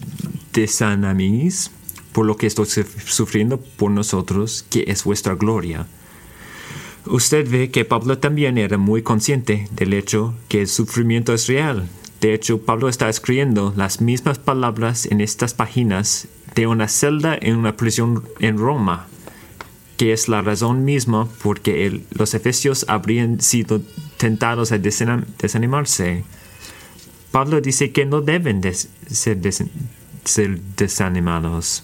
desaniméis 0.51 1.71
por 2.11 2.27
lo 2.27 2.37
que 2.37 2.45
estoy 2.45 2.67
sufriendo 2.67 3.59
por 3.59 3.89
nosotros, 3.89 4.63
que 4.69 4.85
es 4.87 5.03
vuestra 5.03 5.33
gloria 5.33 5.87
Usted 7.13 7.47
ve 7.47 7.69
que 7.69 7.85
Pablo 7.85 8.17
también 8.17 8.57
era 8.57 8.79
muy 8.79 9.03
consciente 9.03 9.67
del 9.69 9.93
hecho 9.93 10.33
que 10.47 10.61
el 10.61 10.67
sufrimiento 10.67 11.31
es 11.31 11.45
real. 11.45 11.87
De 12.21 12.33
hecho, 12.33 12.63
Pablo 12.63 12.89
está 12.89 13.07
escribiendo 13.07 13.71
las 13.77 14.01
mismas 14.01 14.39
palabras 14.39 15.05
en 15.05 15.21
estas 15.21 15.53
páginas 15.53 16.27
de 16.55 16.65
una 16.65 16.87
celda 16.87 17.37
en 17.39 17.57
una 17.57 17.77
prisión 17.77 18.23
en 18.39 18.57
Roma, 18.57 19.05
que 19.95 20.11
es 20.11 20.27
la 20.27 20.41
razón 20.41 20.85
misma 20.85 21.29
por 21.43 21.61
que 21.61 22.01
los 22.09 22.33
efesios 22.33 22.83
habrían 22.87 23.41
sido 23.41 23.83
tentados 24.17 24.71
a 24.71 24.79
desanimarse. 24.79 26.23
Pablo 27.29 27.61
dice 27.61 27.91
que 27.91 28.07
no 28.07 28.21
deben 28.21 28.59
ser 29.05 29.37
desanimados. 30.77 31.83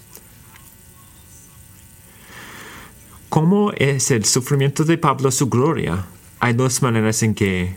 ¿Cómo 3.29 3.71
es 3.73 4.09
el 4.09 4.25
sufrimiento 4.25 4.85
de 4.85 4.97
Pablo 4.97 5.29
su 5.29 5.49
gloria? 5.49 6.07
Hay 6.39 6.53
dos 6.53 6.81
maneras 6.81 7.21
en 7.21 7.35
que 7.35 7.75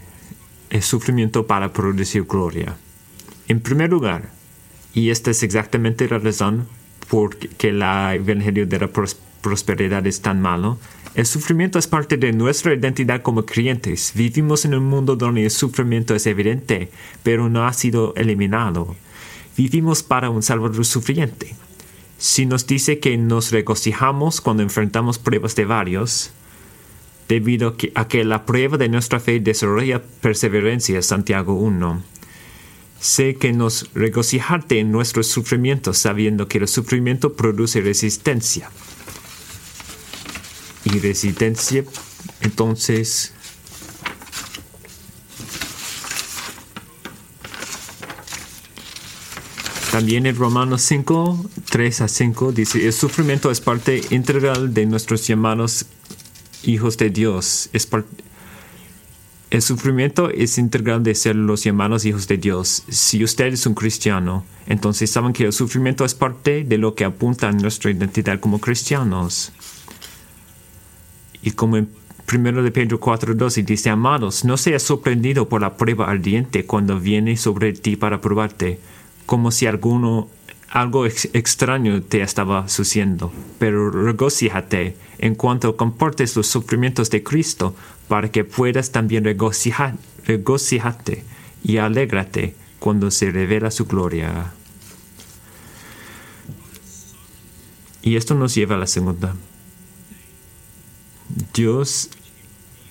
el 0.71 0.81
sufrimiento 0.81 1.47
para 1.47 1.75
producir 1.75 2.25
gloria. 2.25 2.79
En 3.49 3.61
primer 3.61 3.91
lugar, 3.91 4.31
y 4.95 5.11
esta 5.11 5.31
es 5.31 5.43
exactamente 5.43 6.09
la 6.09 6.19
razón 6.19 6.67
por 7.11 7.37
que 7.37 7.69
el 7.69 7.83
evangelio 7.83 8.67
de 8.67 8.79
la 8.79 8.89
prosperidad 9.43 10.07
es 10.07 10.23
tan 10.23 10.41
malo, 10.41 10.79
el 11.15 11.27
sufrimiento 11.27 11.79
es 11.79 11.87
parte 11.87 12.17
de 12.17 12.33
nuestra 12.33 12.73
identidad 12.73 13.21
como 13.21 13.45
creyentes. 13.45 14.13
Vivimos 14.15 14.65
en 14.65 14.75
un 14.75 14.85
mundo 14.85 15.17
donde 15.17 15.45
el 15.45 15.51
sufrimiento 15.51 16.15
es 16.15 16.27
evidente, 16.27 16.91
pero 17.23 17.51
no 17.51 17.67
ha 17.67 17.75
sido 17.75 18.15
eliminado. 18.17 18.97
Vivimos 19.55 20.03
para 20.03 20.31
un 20.31 20.43
Salvador 20.43 20.87
sufriente. 20.87 21.55
Si 22.23 22.47
nos 22.47 22.69
dice 22.69 23.01
que 23.01 23.17
nos 23.17 23.51
regocijamos 23.51 24.41
cuando 24.41 24.63
enfrentamos 24.63 25.19
pruebas 25.19 25.57
de 25.57 25.65
varios, 25.65 26.31
debido 27.29 27.77
a 27.97 28.07
que 28.07 28.23
la 28.23 28.47
prueba 28.47 28.79
de 28.79 28.89
nuestra 28.89 29.19
fe 29.19 29.41
desarrolla 29.41 30.01
perseverancia, 30.21 31.03
Santiago 31.03 31.55
1. 31.55 32.01
Sé 33.01 33.35
que 33.35 33.53
nos 33.53 33.91
regocijarte 33.93 34.79
en 34.79 34.93
nuestros 34.93 35.27
sufrimientos, 35.27 35.99
sabiendo 35.99 36.47
que 36.47 36.59
el 36.59 36.69
sufrimiento 36.69 37.33
produce 37.33 37.81
resistencia. 37.81 38.71
Y 40.85 41.01
resistencia, 41.01 41.83
entonces, 42.41 43.35
También 49.93 50.25
en 50.25 50.37
Romanos 50.37 50.81
5, 50.81 51.51
3 51.69 52.01
a 52.01 52.09
5 52.09 52.53
dice, 52.53 52.87
el 52.87 52.95
sufrimiento 52.95 53.51
es 53.51 53.61
parte 53.61 54.01
integral 54.09 54.73
de 54.73 54.87
nuestros 54.87 55.27
llamados 55.27 55.85
hijos 56.63 56.97
de 56.97 57.11
Dios. 57.11 57.69
Es 57.75 57.87
el 59.51 59.61
sufrimiento 59.61 60.31
es 60.31 60.57
integral 60.57 61.03
de 61.03 61.15
ser 61.15 61.37
los 61.37 61.63
llamados 61.63 62.07
hijos 62.07 62.27
de 62.27 62.39
Dios. 62.39 62.85
Si 62.89 63.23
usted 63.23 63.53
es 63.53 63.67
un 63.67 63.75
cristiano, 63.75 64.47
entonces 64.67 65.11
saben 65.11 65.35
que 65.35 65.45
el 65.45 65.53
sufrimiento 65.53 66.07
es 66.07 66.15
parte 66.15 66.65
de 66.65 66.79
lo 66.79 66.95
que 66.95 67.05
apunta 67.05 67.51
a 67.51 67.53
nuestra 67.53 67.91
identidad 67.91 68.41
como 68.41 68.61
cristianos. 68.61 69.53
Y 71.43 71.51
como 71.51 71.77
en 71.77 71.91
1 72.33 72.63
de 72.63 72.71
Pedro 72.71 72.99
4:12 72.99 73.63
dice, 73.67 73.91
amados, 73.91 74.43
no 74.47 74.57
seas 74.57 74.85
sorprendido 74.85 75.51
por 75.51 75.61
la 75.61 75.77
prueba 75.77 76.11
ardiente 76.11 76.65
cuando 76.65 76.99
viene 76.99 77.37
sobre 77.37 77.75
ti 77.75 77.97
para 77.97 78.23
probarte 78.23 78.79
como 79.27 79.51
si 79.51 79.67
alguno, 79.67 80.29
algo 80.69 81.07
extraño 81.07 82.03
te 82.03 82.23
estaba 82.23 82.69
sucediendo. 82.69 83.33
Pero 83.59 83.91
regocíjate 83.91 84.97
en 85.19 85.35
cuanto 85.35 85.77
comportes 85.77 86.35
los 86.37 86.47
sufrimientos 86.47 87.11
de 87.11 87.23
Cristo, 87.23 87.75
para 88.09 88.31
que 88.31 88.45
puedas 88.45 88.91
también 88.91 89.25
regocijar, 89.25 89.95
regocíjate 90.27 91.25
y 91.63 91.77
alégrate 91.77 92.55
cuando 92.79 93.11
se 93.11 93.31
revela 93.31 93.71
su 93.71 93.87
gloria. 93.87 94.53
Y 98.03 98.17
esto 98.17 98.35
nos 98.35 98.55
lleva 98.55 98.75
a 98.75 98.79
la 98.79 98.89
segunda. 98.89 99.37
Dios, 101.55 102.11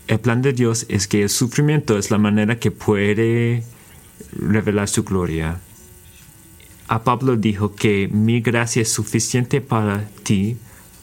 el 0.08 0.20
plan 0.22 0.42
de 0.42 0.54
Dios 0.54 0.86
es 0.88 1.08
que 1.08 1.24
el 1.24 1.30
sufrimiento 1.30 1.98
es 1.98 2.10
la 2.12 2.18
manera 2.18 2.58
que 2.58 2.72
puede 2.72 3.64
revelar 4.32 4.88
su 4.88 5.04
gloria 5.04 5.60
a 6.92 7.06
Pablo 7.06 7.38
dijo 7.38 7.74
que 7.74 8.10
mi 8.12 8.42
gracia 8.42 8.82
es 8.82 8.92
suficiente 8.92 9.62
para 9.62 10.10
ti 10.24 10.58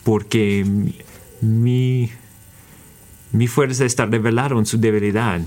porque 0.05 0.63
mi, 1.41 2.11
mi 3.33 3.47
fuerza 3.47 3.87
está 3.87 4.05
revelada 4.05 4.55
en 4.59 4.67
su 4.67 4.77
debilidad. 4.77 5.41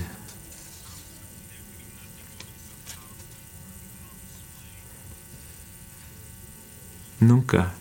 Nunca 7.20 7.76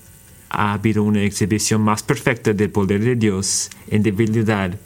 ha 0.50 0.74
habido 0.74 1.02
una 1.02 1.22
exhibición 1.22 1.80
más 1.80 2.02
perfecta 2.02 2.52
del 2.52 2.68
poder 2.68 3.00
de 3.00 3.16
Dios 3.16 3.70
en 3.88 4.02
debilidad 4.02 4.78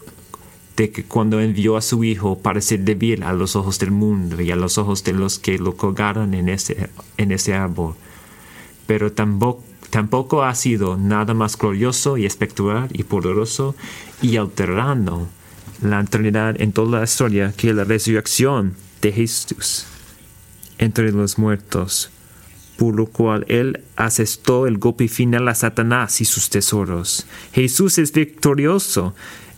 de 0.76 0.90
que 0.90 1.04
cuando 1.04 1.40
envió 1.40 1.76
a 1.76 1.82
su 1.82 2.02
Hijo 2.04 2.38
para 2.38 2.60
ser 2.60 2.80
débil 2.80 3.22
a 3.22 3.32
los 3.32 3.56
ojos 3.56 3.78
del 3.78 3.90
mundo 3.90 4.40
y 4.40 4.50
a 4.50 4.56
los 4.56 4.78
ojos 4.78 5.04
de 5.04 5.12
los 5.12 5.38
que 5.38 5.58
lo 5.58 5.76
colgaron 5.76 6.34
en 6.34 6.48
ese, 6.48 6.90
en 7.16 7.30
ese 7.32 7.54
árbol. 7.54 7.94
Pero 8.86 9.12
tampoco, 9.12 9.62
tampoco 9.90 10.42
ha 10.42 10.54
sido 10.54 10.96
nada 10.96 11.32
más 11.34 11.56
glorioso 11.56 12.16
y 12.16 12.26
espectacular 12.26 12.88
y 12.92 13.04
poderoso 13.04 13.76
y 14.20 14.36
alterando 14.36 15.28
la 15.80 16.00
eternidad 16.00 16.60
en 16.60 16.72
toda 16.72 16.98
la 16.98 17.04
historia 17.04 17.52
que 17.56 17.72
la 17.72 17.84
resurrección 17.84 18.74
de 19.00 19.12
Jesús 19.12 19.86
entre 20.78 21.12
los 21.12 21.38
muertos, 21.38 22.10
por 22.76 22.96
lo 22.96 23.06
cual 23.06 23.44
Él 23.48 23.84
asestó 23.96 24.66
el 24.66 24.78
golpe 24.78 25.06
final 25.08 25.46
a 25.48 25.54
Satanás 25.54 26.20
y 26.20 26.24
sus 26.24 26.50
tesoros. 26.50 27.26
Jesús 27.52 27.98
es 27.98 28.12
victorioso 28.12 29.14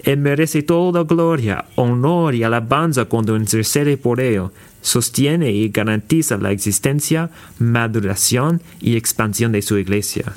él 0.07 0.19
merece 0.19 0.63
toda 0.63 1.03
gloria, 1.03 1.65
honor 1.75 2.37
y 2.37 2.45
alabanza 2.45 3.07
cuando 3.07 3.37
intercede 3.37 3.97
por 3.97 4.21
ello, 4.21 4.53
sostiene 4.81 5.51
y 5.51 5.69
garantiza 5.69 6.37
la 6.39 6.53
existencia, 6.53 7.31
maduración 7.59 8.63
y 8.81 8.97
expansión 8.97 9.51
de 9.51 9.63
su 9.63 9.77
iglesia. 9.79 10.33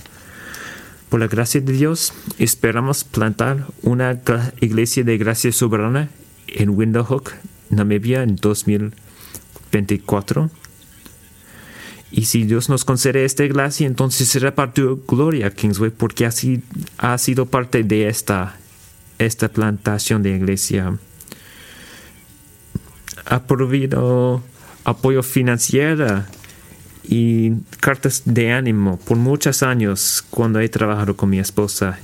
Por 1.10 1.20
la 1.20 1.28
gracia 1.28 1.62
de 1.62 1.72
Dios, 1.72 2.14
esperamos 2.40 3.04
plantar 3.04 3.68
una 3.84 4.20
iglesia 4.60 5.04
de 5.04 5.20
gracia 5.20 5.52
soberana 5.52 6.10
en 6.48 6.72
Windhoek, 6.72 7.32
Namibia, 7.70 8.24
en 8.24 8.38
2000, 8.38 8.92
24. 9.72 10.50
Y 12.10 12.26
si 12.26 12.44
Dios 12.46 12.70
nos 12.70 12.86
concede 12.86 13.24
esta 13.24 13.46
gracia, 13.46 13.86
entonces 13.86 14.30
será 14.30 14.56
para 14.56 14.74
tu 14.74 15.04
gloria, 15.08 15.52
Kingsway, 15.52 15.92
porque 15.92 16.26
ha 16.26 17.18
sido 17.20 17.46
parte 17.46 17.84
de 17.84 18.08
esta, 18.08 18.56
esta 19.20 19.50
plantación 19.50 20.24
de 20.24 20.36
iglesia. 20.36 20.98
Ha 23.26 23.44
prohibido 23.44 24.42
apoyo 24.86 25.22
financiero 25.22 26.24
y 27.04 27.52
cartas 27.80 28.24
de 28.26 28.52
ánimo 28.52 28.98
por 28.98 29.18
muchos 29.18 29.62
años 29.62 30.24
cuando 30.30 30.60
he 30.60 30.70
trabajado 30.70 31.16
con 31.16 31.30
mi 31.30 31.40
esposa. 31.40 32.00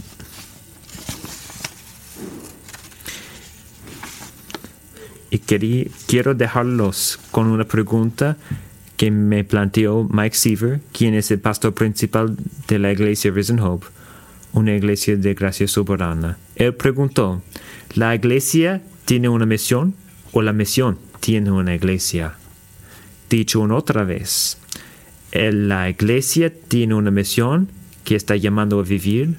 Y 5.30 5.39
querí, 5.39 5.91
quiero 6.08 6.34
dejarlos 6.34 7.19
con 7.32 7.47
una 7.47 7.65
pregunta 7.65 8.38
que 8.95 9.12
me 9.12 9.43
planteó 9.43 10.08
Mike 10.10 10.36
Seaver, 10.36 10.80
quien 10.93 11.13
es 11.13 11.30
el 11.32 11.39
pastor 11.39 11.73
principal 11.73 12.38
de 12.67 12.80
la 12.80 12.91
iglesia 12.91 13.32
Risen 13.32 13.60
Hope, 13.60 13.88
una 14.54 14.73
iglesia 14.73 15.17
de 15.17 15.34
gracia 15.34 15.67
soberana. 15.67 16.38
Él 16.55 16.73
preguntó, 16.73 17.41
¿la 17.95 18.15
iglesia 18.15 18.81
tiene 19.05 19.29
una 19.29 19.45
misión 19.45 19.95
o 20.31 20.41
la 20.41 20.53
misión 20.53 20.97
tiene 21.19 21.51
una 21.51 21.75
iglesia? 21.75 22.35
Dicho 23.29 23.59
una 23.59 23.75
otra 23.75 24.03
vez, 24.03 24.57
la 25.31 25.89
iglesia 25.89 26.53
tiene 26.67 26.95
una 26.95 27.11
misión 27.11 27.69
que 28.03 28.15
está 28.15 28.35
llamando 28.35 28.79
a 28.79 28.83
vivir 28.83 29.35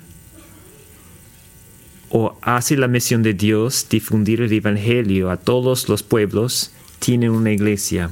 o 2.10 2.38
hace 2.42 2.76
la 2.76 2.88
misión 2.88 3.22
de 3.22 3.34
Dios 3.34 3.86
difundir 3.88 4.40
el 4.40 4.52
Evangelio 4.52 5.30
a 5.30 5.36
todos 5.36 5.88
los 5.88 6.02
pueblos, 6.02 6.72
tiene 6.98 7.30
una 7.30 7.52
iglesia. 7.52 8.10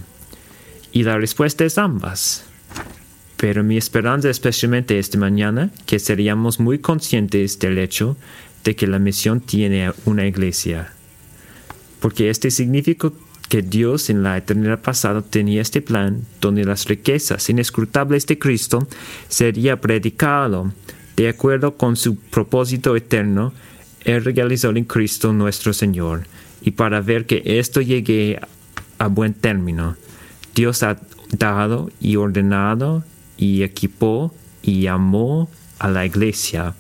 Y 0.93 1.05
la 1.05 1.19
respuesta 1.19 1.65
es 1.65 1.79
ambas. 1.79 2.45
Pero 3.37 3.65
mi 3.65 3.77
esperanza 3.77 4.31
especialmente 4.31 4.99
esta 4.99 5.19
mañana, 5.19 5.71
que 5.87 5.99
seríamos 5.99 6.61
muy 6.61 6.79
conscientes 6.79 7.59
del 7.59 7.79
hecho 7.79 8.17
de 8.65 8.75
que 8.75 8.87
la 8.87 8.99
misión 8.99 9.41
tiene 9.41 9.93
una 10.05 10.27
iglesia. 10.27 10.93
Porque 12.01 12.31
este 12.31 12.51
significa 12.51 13.13
que 13.49 13.63
Dios 13.63 14.11
en 14.11 14.23
la 14.23 14.37
eternidad 14.37 14.81
pasada 14.81 15.23
tenía 15.23 15.63
este 15.63 15.83
plan 15.83 16.23
donde 16.41 16.65
las 16.65 16.87
riquezas 16.87 17.49
inescrutables 17.51 18.27
de 18.27 18.39
Cristo 18.39 18.89
sería 19.29 19.81
predicado 19.81 20.73
de 21.17 21.29
acuerdo 21.29 21.77
con 21.77 21.97
su 21.97 22.17
propósito 22.17 22.97
eterno, 22.97 23.53
Él 24.05 24.25
realizó 24.25 24.71
en 24.71 24.85
Cristo 24.85 25.33
nuestro 25.33 25.73
Señor. 25.73 26.27
Y 26.61 26.73
para 26.73 27.01
ver 27.01 27.27
que 27.27 27.43
esto 27.45 27.81
llegue 27.81 28.41
a 28.99 29.07
buen 29.07 29.35
término, 29.35 29.97
Dios 30.55 30.83
ha 30.83 30.99
dado 31.31 31.91
y 32.01 32.17
ordenado 32.17 33.05
y 33.37 33.63
equipó 33.63 34.35
y 34.63 34.87
amó 34.87 35.49
a 35.79 35.89
la 35.89 36.07
iglesia 36.07 36.75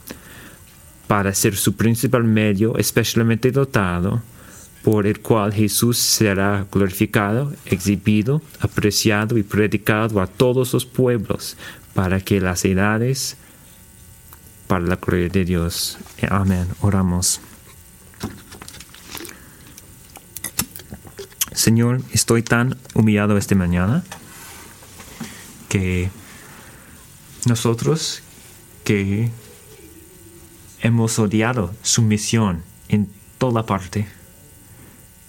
para 1.15 1.33
ser 1.33 1.55
su 1.57 1.77
principal 1.77 2.25
medio 2.25 2.77
especialmente 2.77 3.53
dotado 3.53 4.21
por 4.83 5.07
el 5.07 5.21
cual 5.21 5.53
Jesús 5.53 5.97
será 5.97 6.67
glorificado, 6.73 7.53
exhibido, 7.67 8.43
apreciado 8.59 9.39
y 9.39 9.45
predicado 9.45 10.21
a 10.21 10.27
todos 10.27 10.73
los 10.73 10.85
pueblos, 10.85 11.57
para 11.95 12.19
que 12.19 12.41
las 12.41 12.65
edades, 12.65 13.37
para 14.67 14.85
la 14.87 14.97
gloria 14.97 15.29
de 15.29 15.45
Dios. 15.45 15.99
Amén. 16.29 16.67
Oramos. 16.81 17.41
Señor, 21.53 22.03
estoy 22.11 22.43
tan 22.43 22.77
humillado 22.93 23.39
esta 23.39 23.55
mañana 23.55 24.03
que 25.69 26.11
nosotros 27.47 28.21
que 28.83 29.31
hemos 30.85 31.19
odiado 31.19 31.75
su 31.83 32.03
misión 32.03 32.63
en 32.89 33.09
toda 33.39 33.65
parte, 33.65 34.07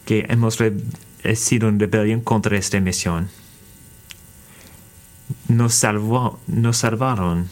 que 0.05 0.25
hemos 0.27 0.59
sido 1.35 1.69
en 1.69 1.79
rebelión 1.79 2.19
contra 2.19 2.57
esta 2.57 2.79
misión. 2.81 3.29
Nos, 5.47 5.73
salvó, 5.73 6.39
nos 6.47 6.77
salvaron, 6.77 7.47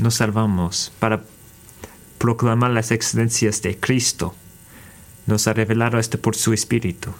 nos 0.00 0.14
salvamos 0.14 0.92
para 1.00 1.24
proclamar 2.18 2.70
las 2.70 2.92
excelencias 2.92 3.60
de 3.60 3.76
Cristo. 3.76 4.36
Nos 5.26 5.48
ha 5.48 5.52
revelado 5.52 5.98
esto 5.98 6.18
por 6.20 6.36
su 6.36 6.52
Espíritu. 6.52 7.10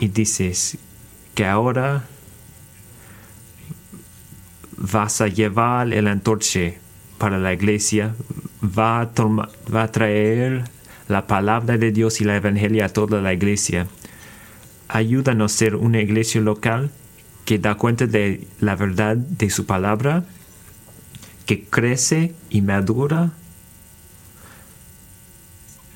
Y 0.00 0.08
dices 0.08 0.78
que 1.34 1.44
ahora 1.44 2.06
vas 4.78 5.20
a 5.20 5.28
llevar 5.28 5.92
el 5.92 6.08
antorche 6.08 6.78
para 7.18 7.38
la 7.38 7.52
iglesia, 7.52 8.14
va 8.66 9.00
a, 9.00 9.88
traer 9.88 10.64
la 11.08 11.26
palabra 11.26 11.78
de 11.78 11.92
Dios 11.92 12.20
y 12.20 12.24
la 12.24 12.36
evangelia 12.36 12.86
a 12.86 12.88
toda 12.88 13.20
la 13.20 13.32
iglesia. 13.32 13.86
Ayúdanos 14.88 15.52
a 15.54 15.56
ser 15.56 15.76
una 15.76 16.00
iglesia 16.00 16.40
local 16.40 16.90
que 17.44 17.58
da 17.58 17.76
cuenta 17.76 18.06
de 18.06 18.46
la 18.60 18.76
verdad 18.76 19.16
de 19.16 19.50
su 19.50 19.66
palabra, 19.66 20.24
que 21.44 21.64
crece 21.64 22.34
y 22.50 22.62
madura, 22.62 23.32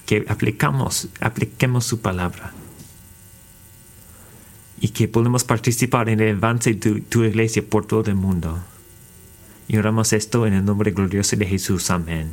que 0.07 0.25
aplicamos, 0.29 1.09
apliquemos 1.21 1.85
su 1.87 2.01
palabra 2.01 2.53
y 4.81 4.89
que 4.89 5.09
podemos 5.09 5.45
participar 5.45 6.09
en 6.09 6.21
el 6.21 6.37
avance 6.37 6.75
de 6.75 7.01
tu 7.03 7.25
iglesia 7.25 7.63
por 7.69 7.87
todo 7.87 8.11
el 8.11 8.17
mundo. 8.17 8.59
Y 9.69 9.77
oramos 9.77 10.13
esto 10.13 10.47
en 10.47 10.55
el 10.55 10.65
nombre 10.65 10.91
glorioso 10.91 11.37
de 11.37 11.47
Jesús. 11.47 11.91
Amén. 11.91 12.33